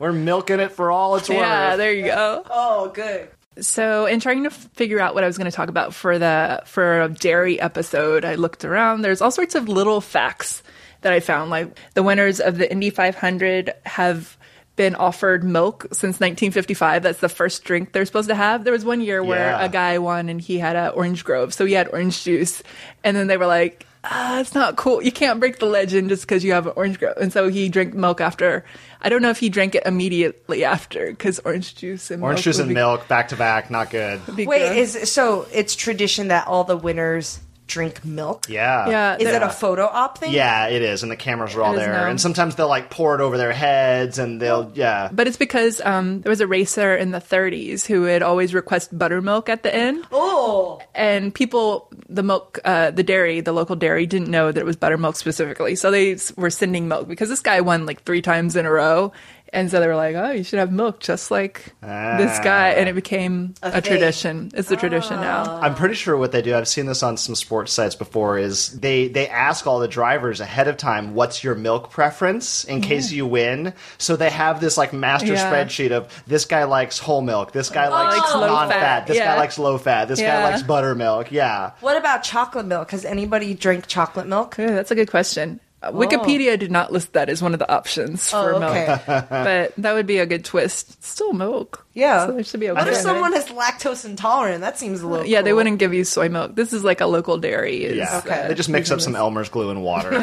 [0.00, 1.38] We're milking it for all it's worth.
[1.38, 2.42] yeah, there you go.
[2.50, 3.28] Oh, good.
[3.60, 6.18] So, in trying to f- figure out what I was going to talk about for
[6.18, 9.02] the for a dairy episode, I looked around.
[9.02, 10.62] There's all sorts of little facts
[11.02, 11.50] that I found.
[11.50, 14.36] Like the winners of the Indy 500 have
[14.76, 17.02] been offered milk since 1955.
[17.02, 18.64] That's the first drink they're supposed to have.
[18.64, 19.64] There was one year where Yeah.
[19.64, 22.62] a guy won and he had an orange grove, so he had orange juice,
[23.02, 23.84] and then they were like.
[24.08, 25.02] Ah, it's not cool.
[25.02, 27.16] You can't break the legend just because you have an orange grove.
[27.20, 28.64] And so he drank milk after.
[29.02, 32.44] I don't know if he drank it immediately after because orange juice and Orange milk
[32.44, 34.20] juice and be- milk back to back, not good.
[34.28, 34.94] Wait, gross.
[34.94, 38.48] is so it's tradition that all the winners drink milk?
[38.48, 38.88] Yeah.
[38.88, 40.32] Yeah, Is there- it a photo op thing?
[40.32, 41.92] Yeah, it is, and the cameras are all there.
[41.92, 42.06] now.
[42.08, 45.08] And sometimes they'll like pour it over their heads, and they'll yeah.
[45.12, 48.96] But it's because um, there was a racer in the 30s who would always request
[48.96, 54.06] buttermilk at the end, Oh, and people, the milk, uh, the dairy, the local dairy,
[54.06, 57.60] didn't know that it was buttermilk specifically, so they were sending milk because this guy
[57.60, 59.12] won like three times in a row,
[59.56, 62.90] and so they were like, "Oh, you should have milk just like this guy," and
[62.90, 62.94] it ah.
[62.94, 63.82] became a, thing.
[63.82, 64.50] tradition.
[64.52, 65.44] It's the tradition now.
[65.46, 65.60] Ah.
[65.62, 66.54] I'm pretty sure what they do.
[66.54, 68.38] I've seen this on some sports sites before.
[68.38, 72.82] Is they they ask all the drivers ahead of time, "What's your milk preference?" in
[72.82, 73.72] case you win.
[73.96, 75.50] So they have this like master Yeah.
[75.50, 79.06] spreadsheet of this guy likes whole milk, this guy oh, likes likes low non-fat, fat,
[79.06, 81.32] this guy likes low fat, this guy likes buttermilk.
[81.32, 82.90] Yeah, what about chocolate milk?
[82.90, 84.56] Has anybody drink chocolate milk?
[84.58, 85.60] Yeah, that's a good question.
[85.88, 89.72] Uh, Wikipedia did not list that as one of the options for Oh, milk, but
[89.76, 90.90] that would be a good twist.
[90.94, 91.84] It's still milk.
[91.94, 92.26] Yeah.
[92.26, 92.78] So it should be okay.
[92.78, 94.60] What if someone is lactose intolerant?
[94.60, 95.24] That seems a little.
[95.26, 96.54] yeah, they wouldn't give you soy milk.
[96.54, 97.84] This is like a local dairy.
[97.84, 98.18] Is, Yeah.
[98.24, 98.48] Okay.
[98.48, 100.12] They just mix up some Elmer's glue and water.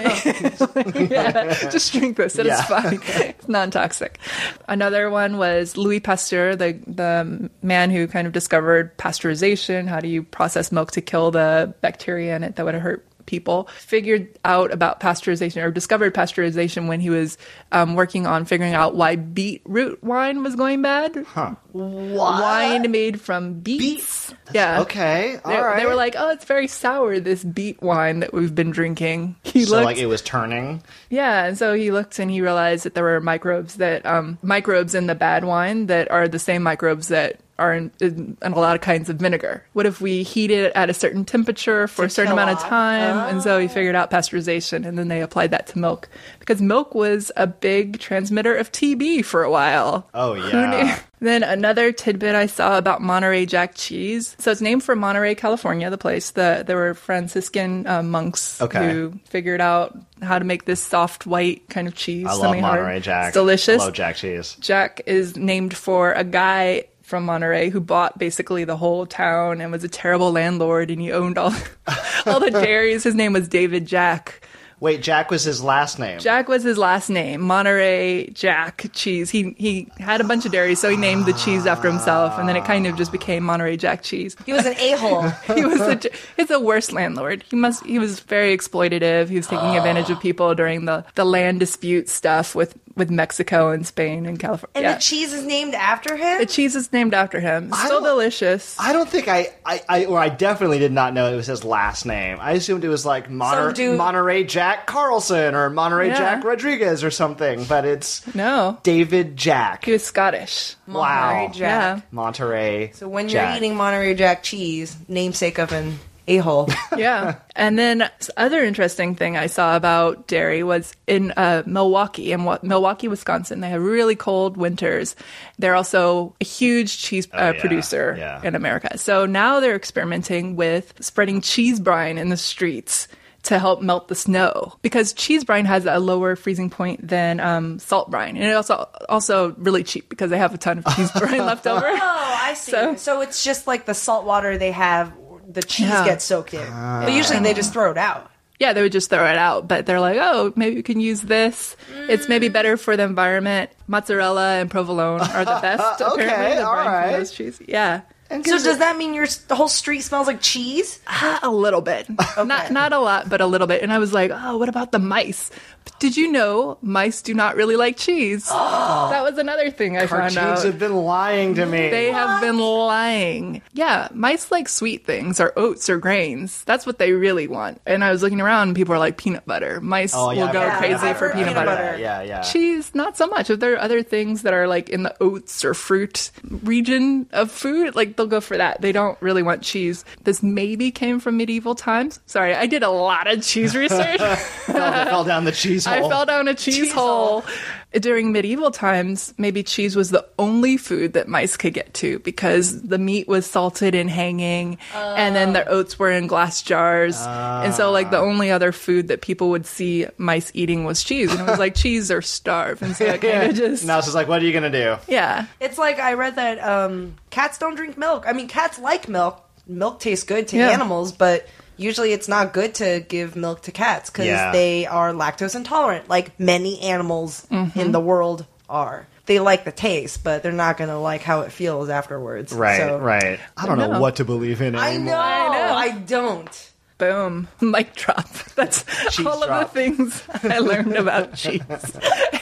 [1.10, 2.38] yeah, just drink this.
[2.38, 2.62] It is Yeah.
[2.64, 3.00] fine.
[3.04, 4.20] It's non-toxic.
[4.68, 9.88] Another one was Louis Pasteur, the the man who kind of discovered pasteurization.
[9.88, 13.68] How do you process milk to kill the bacteria in it that would hurt people?
[13.78, 17.38] Figured out about pasteurization or discovered pasteurization when he was
[17.72, 21.26] um, working on figuring out why beetroot wine was going bad.
[21.74, 24.34] Wine made from beets.
[24.54, 24.82] Yeah.
[24.82, 25.78] okay, all They, right.
[25.80, 27.20] they were like, "Oh, it's very sour.
[27.20, 30.82] This beet wine that we've been drinking." He so looked, like it was turning.
[31.12, 34.96] yeah, and so he looked and he realized that there were microbes that um, microbes
[34.96, 38.60] in the bad wine that are the same microbes that are in, in, in a
[38.60, 39.64] lot of kinds of vinegar.
[39.74, 42.68] What if we heat it at a certain temperature for a certain amount of off?
[42.68, 43.30] time?
[43.30, 46.96] And so we figured out pasteurization, and then they applied that to milk because milk
[46.96, 50.10] was a big transmitter of TB for a while.
[50.14, 51.00] Oh yeah.
[51.24, 54.36] Then another tidbit I saw about Monterey Jack cheese.
[54.40, 56.32] So it's named for Monterey, California, the place.
[56.32, 58.92] that there were Franciscan uh, monks Okay.
[58.92, 62.26] who figured out how to make this soft white kind of cheese.
[62.28, 62.62] I love hard.
[62.62, 63.28] Monterey Jack.
[63.28, 63.82] It's delicious.
[63.82, 64.58] I love Jack cheese.
[64.60, 69.72] Jack is named for a guy from Monterey who bought basically the whole town and
[69.72, 71.54] was a terrible landlord and he owned all
[72.26, 73.04] all the dairies.
[73.04, 74.48] His name was David Jack.
[74.80, 76.18] Wait, Jack was his last name.
[76.18, 77.40] Jack was his last name.
[77.40, 79.30] Monterey Jack cheese.
[79.30, 82.50] He he had a bunch of dairies, so he named the cheese after himself, and
[82.50, 84.36] then it kind of just became Monterey Jack cheese.
[84.44, 85.30] He was an a hole.
[85.56, 86.02] He was a,
[86.36, 87.46] he's a worst landlord.
[87.48, 89.30] He must he was very exploitative.
[89.30, 93.72] He was taking advantage of people during the the land dispute stuff with with Mexico
[93.72, 94.72] and Spain and California.
[94.76, 94.94] And yeah.
[94.96, 96.38] the cheese is named after him.
[96.40, 97.70] The cheese is named after him.
[97.74, 98.76] I Still don't- delicious.
[98.80, 101.64] I don't think I, I, I, or I definitely did not know it was his
[101.64, 102.38] last name.
[102.40, 106.18] I assumed it was like Moner- dude- Monterey Jack Carlson or Monterey Yeah.
[106.18, 109.86] Jack Rodriguez or something, but it's no, David Jack.
[109.86, 110.76] he was Scottish.
[110.86, 111.52] Monterey wow.
[111.54, 111.60] Jack.
[111.98, 112.02] Yeah.
[112.12, 112.92] Monterey.
[112.94, 116.70] So when you're eating Monterey Jack cheese, namesake of an a hole.
[116.98, 117.40] yeah.
[117.56, 122.60] And then other interesting thing I saw about dairy was in uh, Milwaukee, in Wa-
[122.64, 123.60] Milwaukee, Wisconsin.
[123.62, 125.16] They have really cold winters.
[125.60, 127.60] They're also a huge cheese uh, Oh, yeah.
[127.60, 128.42] producer Yeah.
[128.44, 128.98] in America.
[128.98, 133.08] So now they're experimenting with spreading cheese brine in the streets
[133.44, 137.78] to help melt the snow because cheese brine has a lower freezing point than um,
[137.78, 141.12] salt brine, and it also also really cheap because they have a ton of cheese
[141.20, 141.86] brine left over.
[141.86, 142.72] Oh, I see.
[142.72, 145.12] So- So, it's just like the salt water they have.
[145.54, 146.06] The cheese Yeah.
[146.06, 148.30] gets soaked in, but usually they just throw it out.
[148.60, 151.22] yeah, they would just throw it out, but they're like, oh, maybe we can use
[151.22, 151.76] this.
[152.10, 153.70] It's maybe better for the environment.
[153.88, 156.02] Mozzarella and provolone are the best.
[156.02, 157.12] Okay, apparently, the all brine from right.
[157.18, 157.62] those cheese.
[157.68, 158.02] Yeah.
[158.32, 161.00] So does that mean your the whole street smells like cheese?
[161.06, 162.08] Uh, a little bit.
[162.38, 163.84] Not not a lot, but a little bit.
[163.84, 165.52] And I was like, oh, what about the mice?
[166.00, 168.50] Did you know mice do not really like cheese?
[168.86, 169.10] Oh.
[169.10, 170.64] that was another thing I found Cartoons out.
[170.66, 171.90] have been lying to me.
[171.90, 173.62] They have been lying.
[173.74, 176.64] Yeah, mice like sweet things or oats or grains.
[176.66, 177.82] That's what they really want.
[177.86, 179.80] And I was looking around and people are like peanut butter.
[179.82, 181.66] Mice oh, yeah, will go I've heard- crazy for peanut, butter.
[181.76, 181.98] butter.
[182.00, 182.42] Yeah, yeah.
[182.42, 183.50] Cheese, not so much.
[183.50, 186.32] If there are other things that are like in the oats or fruit
[186.64, 188.82] region of food, like they'll go for that.
[188.82, 190.06] They don't really want cheese.
[190.24, 192.20] This maybe came from medieval times.
[192.26, 194.20] Sorry, I did a lot of cheese research.
[194.20, 195.94] fell, fell down the cheese hole.
[195.94, 197.44] I fell down a cheese, hole.
[197.92, 202.82] During medieval times, maybe cheese was the only food that mice could get to because
[202.82, 207.16] the meat was salted and hanging, and then the oats were in glass jars.
[207.20, 211.32] And so, like, the only other food that people would see mice eating was cheese.
[211.32, 212.82] And it was like, cheese or starve.
[212.82, 213.86] And so it kind of just.
[213.86, 214.96] Now it's just like, what are you gonna do?
[215.08, 215.46] Yeah.
[215.60, 218.24] It's like I read that um, cats don't drink milk.
[218.28, 219.40] I mean, cats like milk.
[219.68, 220.72] Milk tastes good to Yeah.
[220.72, 221.48] animals, but
[221.84, 224.52] usually it's not good to give milk to cats because Yeah.
[224.52, 227.80] they are lactose intolerant, like many animals Mm-hmm.
[227.80, 229.08] in the world are.
[229.26, 232.52] They like the taste, but they're not going to like how it feels afterwards.
[232.52, 233.40] Right, So- right.
[233.56, 234.00] I don't know know.
[234.02, 235.14] what to believe in I anymore.
[235.14, 235.52] know.
[235.54, 235.74] know.
[235.76, 236.70] I don't.
[236.98, 237.48] Boom.
[237.62, 238.28] Mic drop.
[238.56, 238.84] That's
[239.16, 239.68] Cheese all drop.
[239.68, 241.62] of the things I learned about cheese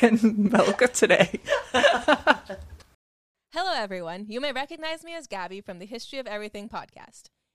[0.01, 1.39] and milk today.
[3.53, 4.25] Hello, everyone.
[4.29, 7.23] You may recognize me as Gabby from the History of Everything podcast.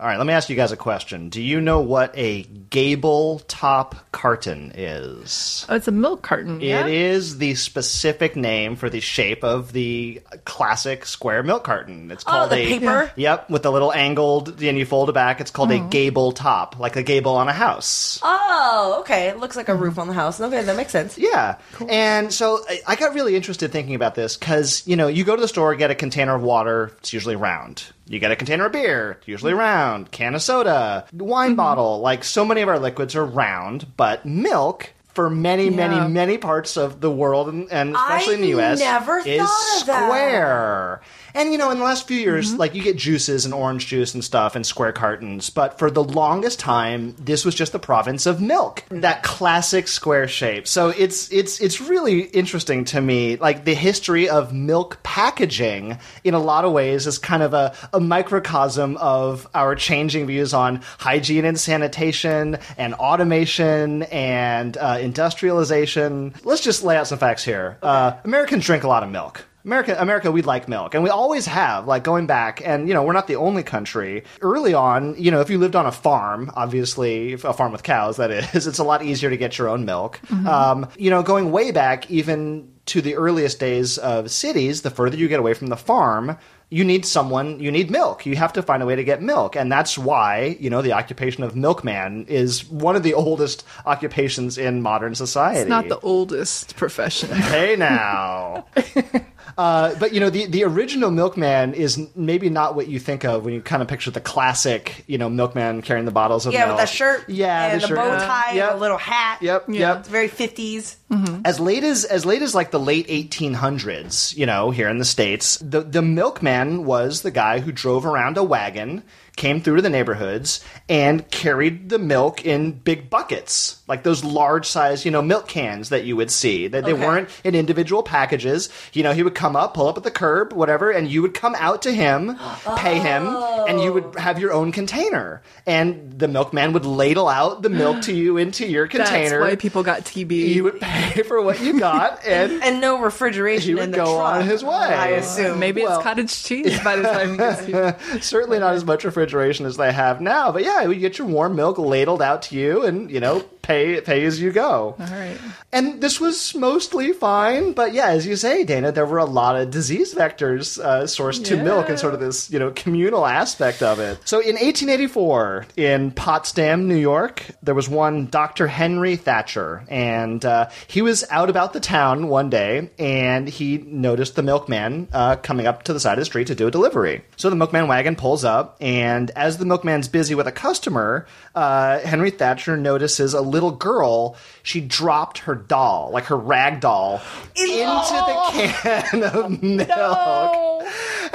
[0.00, 1.28] All right, let me ask you guys a question.
[1.28, 5.66] Do you know what a gable top carton is?
[5.68, 6.60] Oh, it's a milk carton.
[6.60, 6.86] yeah?
[6.86, 12.12] It is the specific name for the shape of the classic square milk carton.
[12.12, 13.10] It's Oh, called the a paper?
[13.16, 15.40] Yep, with the little angled, and you fold it back.
[15.40, 15.86] It's called Mm-hmm.
[15.86, 18.20] a gable top, like a gable on a house.
[18.22, 19.26] Oh, okay.
[19.30, 20.40] It looks like a roof on the house.
[20.40, 21.18] Okay, that makes sense.
[21.18, 21.56] Yeah.
[21.88, 25.34] And so I- I got really interested thinking about this because, you know, you go
[25.34, 27.82] to the store, get a container of water, it's usually round.
[28.08, 30.10] You get a container of beer, usually round.
[30.10, 31.56] Can of soda, wine mm-hmm.
[31.56, 32.00] bottle.
[32.00, 34.92] Like so many of our liquids are round, but milk.
[35.08, 35.88] For many, Yeah.
[35.88, 39.80] many, many parts of the world, and, and especially in the U.S., never is thought
[39.80, 41.00] of that.
[41.34, 44.14] And you know, in the last few years, like you get juices and orange juice
[44.14, 48.26] and stuff in square cartons, but for the longest time, this was just the province
[48.26, 50.66] of milk, that classic square shape.
[50.66, 55.98] So it's it's it's really interesting to me, like the history of milk packaging.
[56.24, 60.54] In a lot of ways, is kind of a, a microcosm of our changing views
[60.54, 66.34] on hygiene and sanitation and automation and uh, industrialization.
[66.44, 67.78] Let's just lay out some facts here.
[67.82, 69.44] Uh, Americans drink a lot of milk.
[69.68, 71.86] America, America, we like milk, and we always have.
[71.86, 74.24] Like going back, and you know, we're not the only country.
[74.40, 78.16] Early on, you know, if you lived on a farm, obviously a farm with cows,
[78.16, 80.20] that is, it's a lot easier to get your own milk.
[80.46, 85.18] Um, you know, going way back, even to the earliest days of cities, the further
[85.18, 86.38] you get away from the farm,
[86.70, 88.24] you need someone, you need milk.
[88.24, 89.54] You have to find a way to get milk.
[89.54, 94.56] And that's why, you know, the occupation of milkman is one of the oldest occupations
[94.56, 95.60] in modern society.
[95.60, 97.30] It's not the oldest profession.
[97.30, 98.66] Hey now.
[99.58, 103.44] Uh, but you know the the original milkman is maybe not what you think of
[103.44, 106.66] when you kind of picture the classic you know milkman carrying the bottles of Yeah,
[106.66, 106.76] milk.
[106.78, 107.28] with that shirt.
[107.28, 107.96] yeah, and the, shirt.
[107.96, 108.70] bow tie, Yep.
[108.70, 109.42] and the little hat.
[109.42, 109.96] Yep, yep.
[109.98, 110.96] It's very fifties.
[111.44, 115.04] As late as as late as like the late 1800s, you know, here in the
[115.04, 119.02] states, the the milkman was the guy who drove around a wagon,
[119.38, 124.66] came through to the neighborhoods, and carried the milk in big buckets, like those large
[124.66, 126.68] size, you know, milk cans that you would see.
[126.68, 127.06] That they Okay.
[127.06, 128.68] weren't in individual packages.
[128.92, 131.32] You know, he would come up, pull up at the curb, whatever, and you would
[131.34, 132.36] come out to him,
[132.76, 133.26] pay him,
[133.68, 134.20] and you would oh.
[134.20, 135.40] have your own container.
[135.66, 139.40] And the milkman would ladle out the milk to you into your That's container.
[139.40, 140.32] why people got TB.
[140.54, 143.98] you would pay for what you got, and And no refrigeration He would in the
[143.98, 144.74] go trunk, on his way.
[144.74, 145.60] I assume.
[145.60, 148.20] Maybe Well- it's cottage cheese by the time it gets to you.
[148.20, 150.52] certainly not as much refrigeration as they have now.
[150.52, 154.00] But yeah, you get your warm milk ladled out to you, and you know, pay
[154.00, 154.96] pay as you go.
[154.98, 155.38] All right.
[155.72, 159.56] And this was mostly fine, but yeah, as you say, Dana, there were a lot
[159.56, 163.82] of disease vectors uh, sourced to milk and sort of this, you know, communal aspect
[163.82, 164.18] of it.
[164.24, 168.66] So in 1884, in Potsdam, New York, there was one Dr.
[168.66, 174.36] Henry Thatcher, and uh, he was out about the town one day, and he noticed
[174.36, 177.22] the milkman uh, coming up to the side of the street to do a delivery.
[177.36, 181.98] So the milkman wagon pulls up, and as the milkman's busy with a customer, uh,
[182.00, 184.36] Henry Thatcher notices a little girl.
[184.62, 187.20] She dropped her doll, like her rag doll,
[187.56, 190.82] into the can of milk.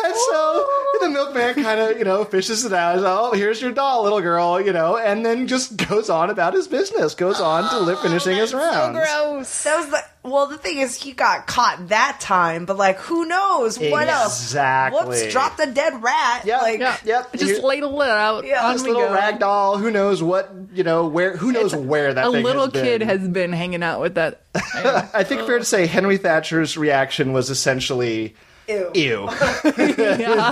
[0.04, 2.96] And so the milkman kind of, you know, fishes it out.
[2.96, 6.54] He's oh, here's your doll, little girl, you know, and then just goes on about
[6.54, 8.98] his business, goes on to live finishing his rounds.
[8.98, 9.64] gross.
[9.64, 10.48] That was the well.
[10.48, 14.42] The thing is, he got caught that time, but like, who knows what else?
[14.44, 15.06] Exactly.
[15.06, 15.32] Whoops!
[15.32, 16.46] Dropped a dead rat.
[16.46, 17.32] Yep, like, yep, yep.
[17.34, 18.46] Just Here- ladle it out.
[18.46, 19.14] Yeah, on this little go.
[19.14, 19.78] rag doll.
[19.78, 21.08] Who knows what you know?
[21.08, 21.36] Where?
[21.36, 22.84] Who knows where that A thing little has been.
[22.86, 24.42] kid has been hanging out with that.
[24.56, 28.36] I think fair to say Henry Thatcher's reaction was essentially.
[28.68, 28.92] Ew.
[28.94, 29.30] Ew.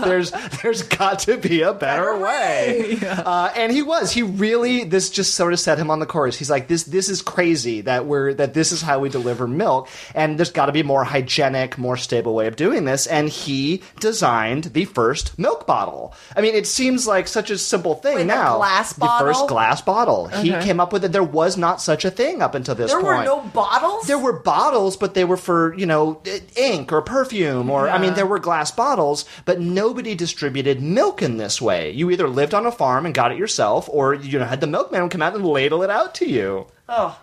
[0.04, 0.32] there's
[0.62, 2.98] there's got to be a better way.
[3.02, 4.12] Uh, and he was.
[4.12, 6.38] He really this just sort of set him on the course.
[6.38, 9.90] He's like this this is crazy that we're that this is how we deliver milk
[10.14, 13.30] and there's got to be a more hygienic, more stable way of doing this and
[13.30, 16.14] he designed the first milk bottle.
[16.36, 18.58] I mean, it seems like such a simple thing Wait, now.
[18.58, 20.28] glass The first glass bottle.
[20.28, 21.12] He came up with it.
[21.12, 23.20] There was not such a thing up until this There point.
[23.20, 24.08] were no bottles.
[24.08, 26.22] There were bottles, but they were for, you know,
[26.56, 31.38] ink or perfume or, I mean, there were glass bottles, but nobody distributed milk in
[31.38, 31.92] this way.
[31.92, 34.68] You either lived on a farm and got it yourself or, you know, had the
[34.68, 36.68] milkman come out and ladle it out to you.
[36.90, 37.20] Oh,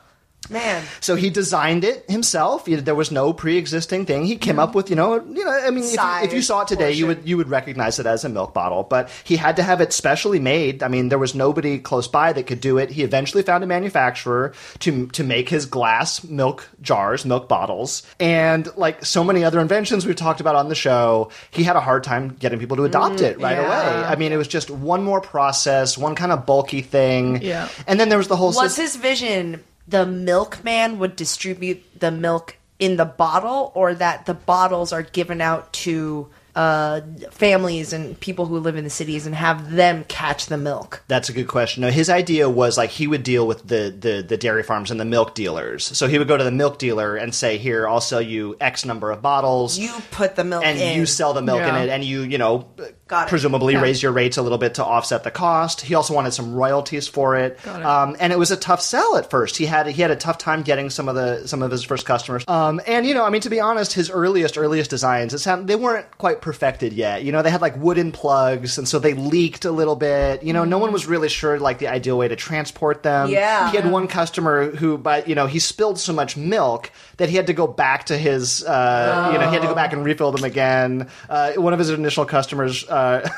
[0.51, 0.85] Man.
[1.01, 2.65] So he designed it himself.
[2.65, 4.25] There was no pre-existing thing.
[4.25, 5.51] He came up with, you know, you know.
[5.51, 8.07] I mean, if you, if you saw it today, you would you would recognize it
[8.07, 8.83] as a milk bottle.
[8.83, 10.83] But he had to have it specially made.
[10.83, 12.91] I mean, there was nobody close by that could do it.
[12.91, 18.69] He eventually found a manufacturer to to make his glass milk jars, milk bottles, and
[18.77, 22.05] like so many other inventions we've talked about on the show, he had a hard
[22.05, 23.67] time getting people to mm, adopt it right yeah.
[23.67, 24.07] away.
[24.07, 27.43] I mean, it was just one more process, one kind of bulky thing.
[27.43, 27.69] Yeah.
[27.87, 28.53] and then there was the whole.
[28.53, 34.35] What's his vision the milkman would distribute the milk in the bottle, or that the
[34.35, 36.29] bottles are given out to
[36.59, 37.01] uh,
[37.31, 41.03] families and people who live in the cities and have them catch the milk?
[41.07, 41.83] That's a good question.
[41.83, 44.99] No, his idea was like he would deal with the, the, the dairy farms and
[44.99, 45.85] the milk dealers.
[45.85, 48.85] So he would go to the milk dealer and say, "Here, I'll sell you X
[48.85, 50.97] number of bottles." You put the milk in and in.
[50.99, 51.77] you sell the milk Yeah.
[51.79, 52.67] in it, and you, you know,
[53.07, 53.81] Got presumably Yeah.
[53.83, 55.81] raise your rates a little bit to offset the cost.
[55.83, 57.87] He also wanted some royalties for it, Got it.
[57.87, 59.57] Um, and it was a tough sell at first.
[59.57, 62.05] He had he had a tough time getting some of the some of his first
[62.05, 62.45] customers.
[62.49, 65.69] Um, and you know, I mean, to be honest, his earliest earliest designs, it sound,
[65.69, 67.25] they weren't quite perfected yet.
[67.25, 70.43] You know, they had like wooden plugs, and so they leaked a little bit.
[70.43, 73.29] You know, no one was really sure like the ideal way to transport them.
[73.29, 73.71] Yeah.
[73.71, 77.37] he had one customer who, but you know, he spilled so much milk that he
[77.37, 80.03] had to go back to his, uh, you know, he had to go back and
[80.07, 81.11] refill them again.
[81.29, 83.29] Uh, one of his initial customers uh,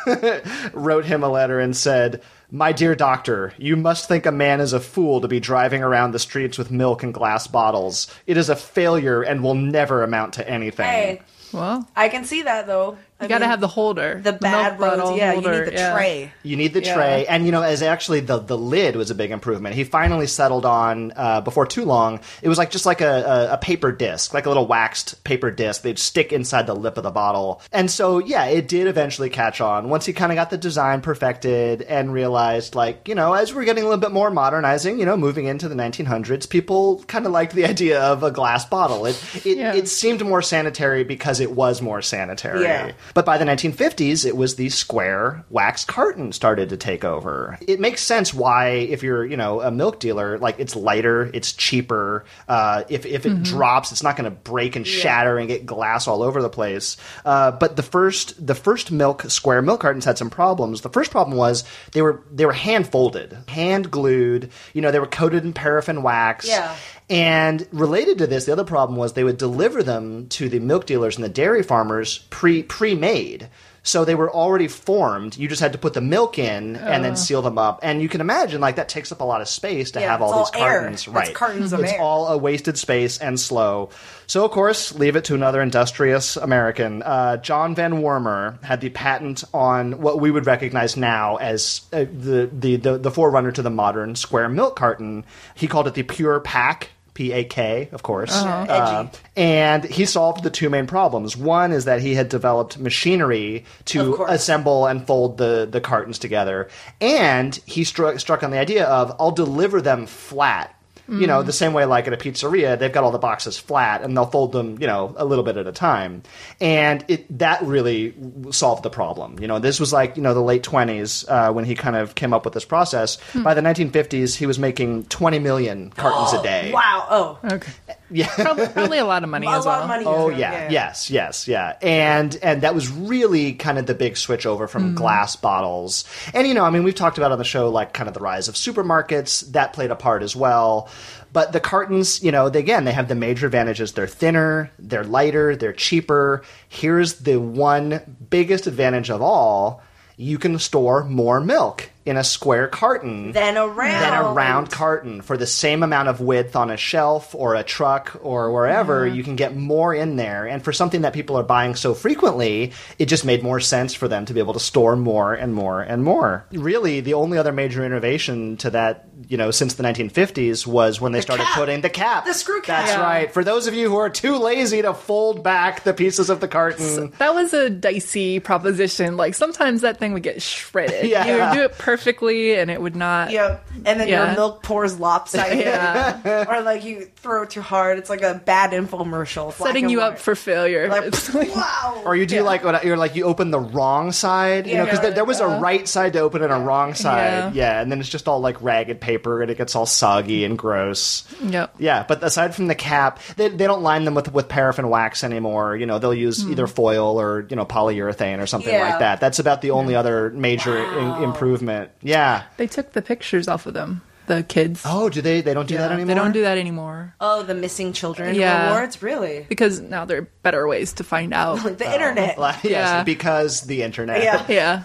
[0.73, 2.23] wrote him a letter and said.
[2.53, 6.11] My dear doctor, you must think a man is a fool to be driving around
[6.11, 8.13] the streets with milk in glass bottles.
[8.27, 10.85] It is a failure and will never amount to anything.
[10.87, 12.97] Hey, Well, I can see that though.
[13.21, 14.21] You got to have the holder.
[14.23, 15.19] the bad milk bottle roads.
[15.19, 15.93] Yeah, holder, you need the yeah.
[15.95, 16.33] tray.
[16.43, 16.95] You need the Yeah.
[16.95, 19.75] tray, and you know, as actually the the lid was a big improvement.
[19.75, 22.21] He finally settled on uh, before too long.
[22.43, 25.51] It was like just like a, a, a paper disc, like a little waxed paper
[25.51, 25.83] disc.
[25.83, 29.61] They'd stick inside the lip of the bottle, and so yeah, it did eventually catch
[29.61, 33.55] on once he kind of got the design perfected and realized, like you know, as
[33.55, 37.27] we're getting a little bit more modernizing, you know, moving into the 1900s, people kind
[37.27, 39.07] of liked the idea of a glass bottle.
[39.07, 39.75] It it, Yeah.
[39.75, 42.63] it seemed more sanitary because it was more sanitary.
[42.63, 42.93] Yeah.
[43.15, 47.59] But by the 1950s, it was the square wax carton started to take over.
[47.67, 51.53] It makes sense why, if you're, you know, a milk dealer, like it's lighter, it's
[51.53, 52.25] cheaper.
[52.49, 56.07] Uh, if if it drops, it's not going to break and shatter and get glass
[56.07, 56.97] all over the place.
[57.25, 60.81] Uh, but the first the first milk square milk cartons had some problems.
[60.83, 64.51] The first problem was they were they were hand folded, hand glued.
[64.73, 66.47] You know, they were coated in paraffin wax.
[66.49, 66.75] Yeah.
[67.11, 70.87] And related to this, the other problem was they would deliver them to the milk
[70.87, 73.49] dealers and the dairy farmers pre pre made.
[73.83, 75.39] So they were already formed.
[75.39, 77.81] You just had to put the milk in and then seal them up.
[77.83, 80.21] And you can imagine, like that takes up a lot of space to Yeah, have
[80.21, 80.69] it's all all these air.
[80.81, 80.99] cartons.
[81.01, 82.01] It's right, cartons of it's air.
[82.01, 83.89] all a wasted space and slow.
[84.27, 87.03] So of course, leave it to another industrious American.
[87.03, 92.01] Uh, John Van Wormer had the patent on what we would recognize now as uh,
[92.01, 95.25] the, the the the forerunner to the modern square milk carton.
[95.55, 96.91] He called it the Pure Pack.
[97.15, 98.33] P A K, of course.
[98.33, 101.37] Uh, and he solved the two main problems.
[101.37, 106.69] One is that he had developed machinery to assemble and fold the, the cartons together.
[107.01, 110.75] And he struck, struck on the idea of I'll deliver them flat.
[111.11, 111.47] You know, mm.
[111.47, 114.27] the same way like at a pizzeria, they've got all the boxes flat and they'll
[114.27, 116.23] fold them, you know, a little bit at a time.
[116.61, 118.15] And it that really
[118.51, 119.39] solved the problem.
[119.41, 122.15] You know, this was like, you know, the late 20s uh, when he kind of
[122.15, 123.19] came up with this process.
[123.33, 123.43] Hmm.
[123.43, 126.73] By the 1950s, he was making 20 million cartons a day.
[126.73, 127.07] Wow.
[127.11, 127.73] Oh, Okay.
[128.11, 128.29] Yeah.
[128.37, 129.83] Probably, probably a lot of money a as lot well.
[129.83, 130.05] of money.
[130.05, 130.73] Oh as yeah, well.
[130.73, 134.91] yes, yes, yeah, and and that was really kind of the big switch over from
[134.91, 134.95] hmm.
[134.95, 136.05] glass bottles.
[136.35, 138.21] And you know, I mean, we've talked about on the show like kind of the
[138.21, 140.89] rise of supermarkets that played a part as well.
[141.33, 143.93] But the cartons, you know, they, again, they have the major advantages.
[143.93, 146.43] They're thinner, they're lighter, they're cheaper.
[146.69, 149.83] Here's the one biggest advantage of all:
[150.17, 154.03] you can store more milk in a square carton Then a round.
[154.05, 157.63] than a round carton for the same amount of width on a shelf or a
[157.63, 159.15] truck or wherever mm-hmm.
[159.15, 162.73] you can get more in there and for something that people are buying so frequently
[162.99, 165.81] it just made more sense for them to be able to store more and more
[165.81, 170.67] and more really the only other major innovation to that you know since the 1950s
[170.67, 171.57] was when they started cap.
[171.57, 172.85] putting the cap The screw cap.
[172.87, 173.03] that's Yeah.
[173.03, 176.41] right for those of you who are too lazy to fold back the pieces of
[176.41, 179.17] the carton That was a dicey proposition.
[179.17, 181.05] Like sometimes that thing would get shredded.
[181.11, 181.27] Yeah.
[181.27, 183.31] You would do it perfectly and it would not.
[183.31, 183.67] Yep.
[183.85, 184.27] And then Yeah.
[184.27, 185.61] your milk pours lopsided.
[185.71, 186.45] Yeah.
[186.49, 187.99] or like you throw it too hard.
[187.99, 189.53] It's like a bad infomercial.
[189.53, 190.89] Setting and you up for failure.
[190.89, 192.03] Like, It's like- wow.
[192.05, 195.01] Or you do like what you're like you open the wrong side, you know, because
[195.01, 197.81] there, there was a right side to open and a wrong side, yeah.
[197.81, 201.25] and then it's just all like ragged paper and it gets all soggy and gross.
[201.43, 201.77] Yep.
[201.79, 205.25] Yeah, but aside from the cap, they, they don't line them with with paraffin wax
[205.25, 205.77] anymore.
[205.77, 206.53] You know, they'll use hmm.
[206.53, 208.91] either foil or you know polyurethane or something Yeah.
[208.91, 209.21] like that.
[209.21, 211.80] That's about the only other major in, improvement.
[212.03, 214.03] Yeah, They took the pictures off of them.
[214.27, 214.83] the kids.
[214.85, 215.41] Oh, do they?
[215.41, 216.07] They don't do that anymore.
[216.07, 218.69] They don't do that anymore Oh, the missing children Yeah.
[218.71, 219.45] awards, really?
[219.49, 221.59] because now there are better ways to find out.
[221.79, 222.39] The internet.
[222.39, 223.03] Like, yes, Yeah.
[223.03, 224.23] because the internet.
[224.23, 224.45] Yeah.
[224.49, 224.83] yeah.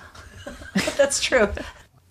[0.98, 1.50] That's true.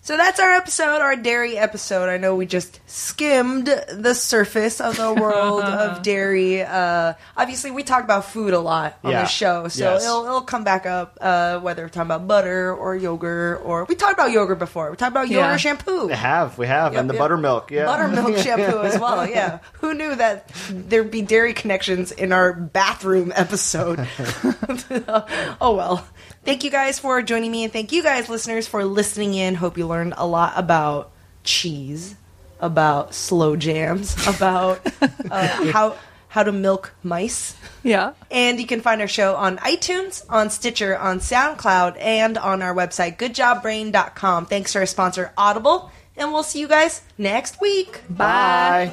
[0.06, 2.10] So that's our episode, our dairy episode.
[2.10, 6.60] I know we just skimmed the surface of the world of dairy.
[6.60, 9.22] Uh, obviously, we talk about food a lot on Yeah.
[9.22, 10.04] the show, so Yes.
[10.04, 13.94] it'll, it'll come back up uh, whether we're talking about butter or yogurt, or we
[13.94, 14.90] talked about yogurt before.
[14.90, 15.46] We talked about Yeah.
[15.46, 16.08] yogurt shampoo.
[16.08, 17.20] We have, we have, Yep, and the yep.
[17.20, 17.70] buttermilk.
[17.70, 19.60] Yeah, Buttermilk shampoo as well, yeah.
[19.80, 24.06] Who knew that there'd be dairy connections in our bathroom episode?
[25.62, 26.06] oh well.
[26.44, 29.54] Thank you guys for joining me, and thank you guys, listeners, for listening in.
[29.54, 31.10] Hope you learned a lot about
[31.42, 32.16] cheese,
[32.60, 34.80] about slow jams, about
[35.30, 35.96] uh, how
[36.28, 37.56] how to milk mice.
[37.84, 38.14] Yeah.
[38.30, 42.74] And you can find our show on iTunes, on Stitcher, on SoundCloud, and on our
[42.74, 44.46] website, goodjobbrain.com.
[44.46, 45.92] Thanks to our sponsor, Audible.
[46.16, 48.02] And we'll see you guys next week.
[48.10, 48.92] Bye.